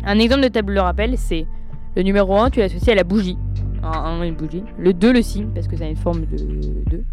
Un 0.04 0.18
exemple 0.18 0.42
de 0.42 0.48
table 0.48 0.74
de 0.74 0.80
rappel, 0.80 1.16
c'est 1.16 1.46
le 1.94 2.02
numéro 2.02 2.36
1, 2.36 2.50
tu 2.50 2.58
l'associes 2.58 2.90
à 2.90 2.96
la 2.96 3.04
bougie. 3.04 3.38
Un 3.84 3.92
1, 3.92 4.22
une 4.24 4.34
bougie. 4.34 4.64
Le 4.76 4.92
2, 4.92 5.12
le 5.12 5.22
signe, 5.22 5.50
parce 5.54 5.68
que 5.68 5.76
ça 5.76 5.84
a 5.84 5.86
une 5.86 5.94
forme 5.94 6.22
de 6.26 6.36
2. 6.90 7.04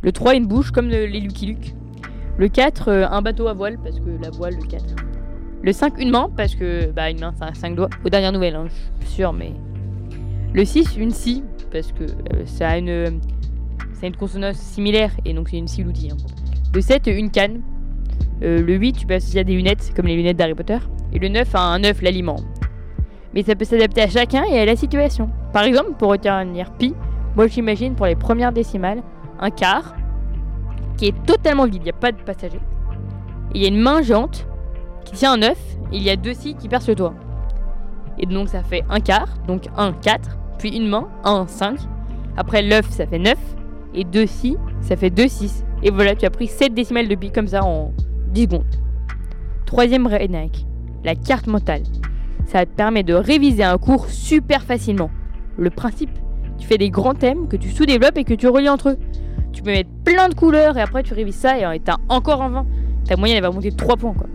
Le 0.00 0.12
3, 0.12 0.34
une 0.34 0.46
bouche, 0.46 0.70
comme 0.70 0.88
le- 0.88 1.04
les 1.04 1.20
Lucky 1.20 1.44
Luke. 1.44 1.74
Le 2.38 2.48
4, 2.48 2.88
euh, 2.88 3.06
un 3.10 3.20
bateau 3.20 3.48
à 3.48 3.52
voile, 3.52 3.76
parce 3.84 4.00
que 4.00 4.08
la 4.22 4.30
voile, 4.30 4.54
le 4.58 4.66
4. 4.66 4.96
Le 5.62 5.72
5, 5.74 5.98
une 6.00 6.10
main, 6.10 6.30
parce 6.34 6.54
que 6.54 6.90
bah, 6.90 7.10
une 7.10 7.20
main, 7.20 7.34
ça 7.38 7.48
a 7.48 7.52
5 7.54 7.76
doigts. 7.76 7.90
Aux 8.02 8.08
dernières 8.08 8.32
nouvelles, 8.32 8.54
hein, 8.56 8.64
je 9.00 9.04
suis 9.08 9.16
sûr, 9.16 9.34
mais. 9.34 9.52
Le 10.54 10.64
6, 10.64 10.96
une 10.96 11.10
scie, 11.10 11.44
parce 11.70 11.92
que 11.92 12.04
euh, 12.04 12.46
ça 12.46 12.70
a 12.70 12.78
une. 12.78 13.20
A 14.02 14.06
une 14.06 14.16
consonance 14.16 14.56
similaire, 14.56 15.12
et 15.24 15.32
donc 15.32 15.48
c'est 15.48 15.58
une 15.58 15.68
scie 15.68 15.84
l'outil. 15.84 16.10
hein. 16.10 16.16
Le 16.74 16.80
7, 16.80 17.06
une 17.06 17.30
canne. 17.30 17.62
Euh, 18.42 18.60
le 18.60 18.74
8, 18.74 18.94
tu 18.94 19.06
peux 19.06 19.14
associer 19.14 19.40
à 19.40 19.44
des 19.44 19.54
lunettes, 19.54 19.92
comme 19.94 20.06
les 20.06 20.16
lunettes 20.16 20.36
d'Harry 20.36 20.54
Potter. 20.54 20.78
Et 21.12 21.18
le 21.20 21.28
9, 21.28 21.54
à 21.54 21.60
un 21.60 21.84
œuf, 21.84 22.02
l'aliment. 22.02 22.36
Mais 23.32 23.42
ça 23.44 23.54
peut 23.54 23.64
s'adapter 23.64 24.02
à 24.02 24.08
chacun 24.08 24.42
et 24.44 24.58
à 24.58 24.64
la 24.64 24.74
situation. 24.74 25.30
Par 25.52 25.62
exemple, 25.62 25.92
pour 25.92 26.10
retenir 26.10 26.72
pi, 26.72 26.94
moi 27.36 27.46
j'imagine 27.46 27.94
pour 27.94 28.06
les 28.06 28.16
premières 28.16 28.52
décimales, 28.52 29.02
un 29.40 29.50
quart 29.50 29.94
qui 30.96 31.06
est 31.06 31.24
totalement 31.24 31.64
vide, 31.64 31.76
il 31.76 31.84
n'y 31.84 31.90
a 31.90 31.94
pas 31.94 32.12
de 32.12 32.20
passager. 32.20 32.60
Il 33.54 33.62
y 33.62 33.64
a 33.64 33.68
une 33.68 33.80
main 33.80 34.02
géante 34.02 34.46
qui 35.04 35.12
tient 35.12 35.32
un 35.32 35.42
œuf, 35.42 35.58
et 35.92 35.96
il 35.96 36.02
y 36.02 36.10
a 36.10 36.16
deux 36.16 36.34
scies 36.34 36.54
qui 36.54 36.68
percent 36.68 36.88
le 36.88 36.96
toit. 36.96 37.14
Et 38.18 38.26
donc 38.26 38.48
ça 38.48 38.62
fait 38.62 38.82
un 38.90 39.00
quart, 39.00 39.28
donc 39.46 39.64
1, 39.76 39.92
4, 39.92 40.36
puis 40.58 40.76
une 40.76 40.88
main, 40.88 41.08
1, 41.24 41.46
5. 41.46 41.78
Après 42.36 42.62
l'œuf, 42.62 42.90
ça 42.90 43.06
fait 43.06 43.18
9, 43.18 43.36
et 43.94 44.04
deux 44.04 44.26
scies, 44.26 44.56
ça 44.80 44.96
fait 44.96 45.10
2, 45.10 45.28
6. 45.28 45.64
Et 45.82 45.90
voilà, 45.90 46.14
tu 46.14 46.24
as 46.24 46.30
pris 46.30 46.46
7 46.46 46.74
décimales 46.74 47.08
de 47.08 47.14
pi 47.14 47.30
comme 47.30 47.48
ça 47.48 47.64
en 47.64 47.92
10 48.28 48.42
secondes. 48.42 48.64
Troisième 49.66 50.06
rénac, 50.06 50.64
la 51.04 51.14
carte 51.14 51.46
mentale. 51.46 51.82
Ça 52.46 52.66
te 52.66 52.70
permet 52.70 53.02
de 53.02 53.14
réviser 53.14 53.64
un 53.64 53.78
cours 53.78 54.06
super 54.06 54.62
facilement. 54.62 55.10
Le 55.56 55.70
principe, 55.70 56.10
tu 56.58 56.66
fais 56.66 56.78
des 56.78 56.90
grands 56.90 57.14
thèmes 57.14 57.48
que 57.48 57.56
tu 57.56 57.70
sous-développes 57.70 58.18
et 58.18 58.24
que 58.24 58.34
tu 58.34 58.48
relis 58.48 58.68
entre 58.68 58.90
eux. 58.90 58.98
Tu 59.52 59.62
peux 59.62 59.70
mettre 59.70 59.90
plein 60.04 60.28
de 60.28 60.34
couleurs 60.34 60.76
et 60.78 60.80
après 60.80 61.02
tu 61.02 61.14
révises 61.14 61.36
ça 61.36 61.74
et 61.74 61.80
t'as 61.80 61.96
encore 62.08 62.40
en 62.40 62.50
20. 62.50 62.66
Ta 63.06 63.16
moyenne 63.16 63.42
va 63.42 63.50
monter 63.50 63.70
de 63.70 63.76
3 63.76 63.96
points 63.96 64.14
quoi. 64.14 64.26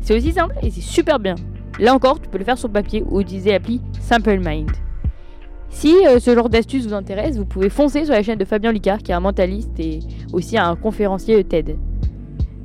C'est 0.00 0.16
aussi 0.16 0.32
simple 0.32 0.54
et 0.62 0.70
c'est 0.70 0.80
super 0.80 1.18
bien. 1.18 1.36
Là 1.78 1.94
encore, 1.94 2.20
tu 2.20 2.28
peux 2.28 2.38
le 2.38 2.44
faire 2.44 2.58
sur 2.58 2.68
papier 2.68 3.04
ou 3.08 3.20
utiliser 3.20 3.52
l'appli 3.52 3.80
Simple 4.00 4.40
Mind. 4.44 4.70
Si 5.72 6.06
euh, 6.06 6.20
ce 6.20 6.34
genre 6.34 6.48
d'astuce 6.48 6.86
vous 6.86 6.94
intéresse, 6.94 7.36
vous 7.36 7.44
pouvez 7.44 7.68
foncer 7.68 8.04
sur 8.04 8.14
la 8.14 8.22
chaîne 8.22 8.38
de 8.38 8.44
Fabien 8.44 8.70
Licard 8.70 8.98
qui 8.98 9.10
est 9.10 9.14
un 9.14 9.20
mentaliste 9.20 9.80
et 9.80 9.98
aussi 10.32 10.56
un 10.56 10.76
conférencier 10.76 11.42
TED. 11.42 11.76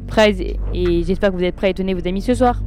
Prêts 0.05 0.35
et 0.73 1.03
j'espère 1.03 1.31
que 1.31 1.37
vous 1.37 1.43
êtes 1.43 1.55
prêts 1.55 1.67
à 1.67 1.69
étonner 1.71 1.93
vos 1.93 2.07
amis 2.07 2.21
ce 2.21 2.35
soir. 2.35 2.61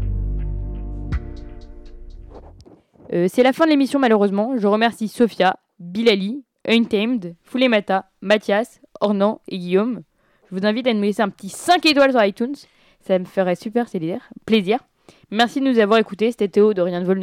Euh, 3.13 3.27
c'est 3.29 3.43
la 3.43 3.53
fin 3.53 3.65
de 3.65 3.71
l'émission 3.71 3.99
malheureusement. 3.99 4.57
Je 4.57 4.67
remercie 4.67 5.09
Sophia, 5.09 5.57
Bilali, 5.79 6.45
Untamed, 6.67 7.37
Foulemata, 7.43 8.11
Mathias, 8.21 8.81
Ornan 9.01 9.41
et 9.49 9.59
Guillaume. 9.59 10.03
Je 10.51 10.57
vous 10.57 10.67
invite 10.67 10.87
à 10.87 10.95
nous 10.95 11.03
laisser 11.03 11.23
un 11.23 11.29
petit 11.29 11.49
5 11.49 11.87
étoiles 11.87 12.11
sur 12.11 12.25
iTunes. 12.25 12.57
Ça 13.01 13.19
me 13.19 13.25
ferait 13.25 13.57
super 13.57 13.87
plaisir. 14.47 14.81
Merci 15.31 15.61
de 15.61 15.67
nous 15.67 15.79
avoir 15.79 15.99
écoutés. 15.99 16.31
C'était 16.31 16.49
Théo 16.49 16.75
de 16.75 16.83
Rien 16.83 17.01
de 17.01 17.07
Vol 17.07 17.21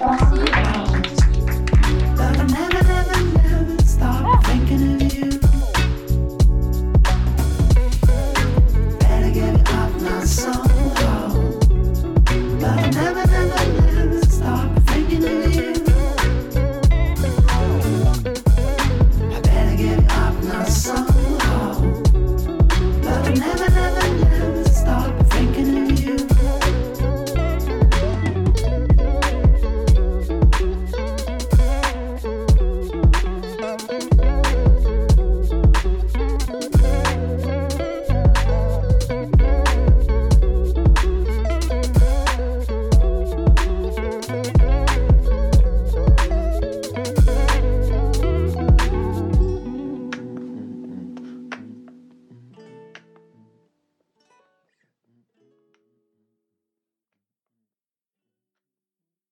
啊 0.00 0.87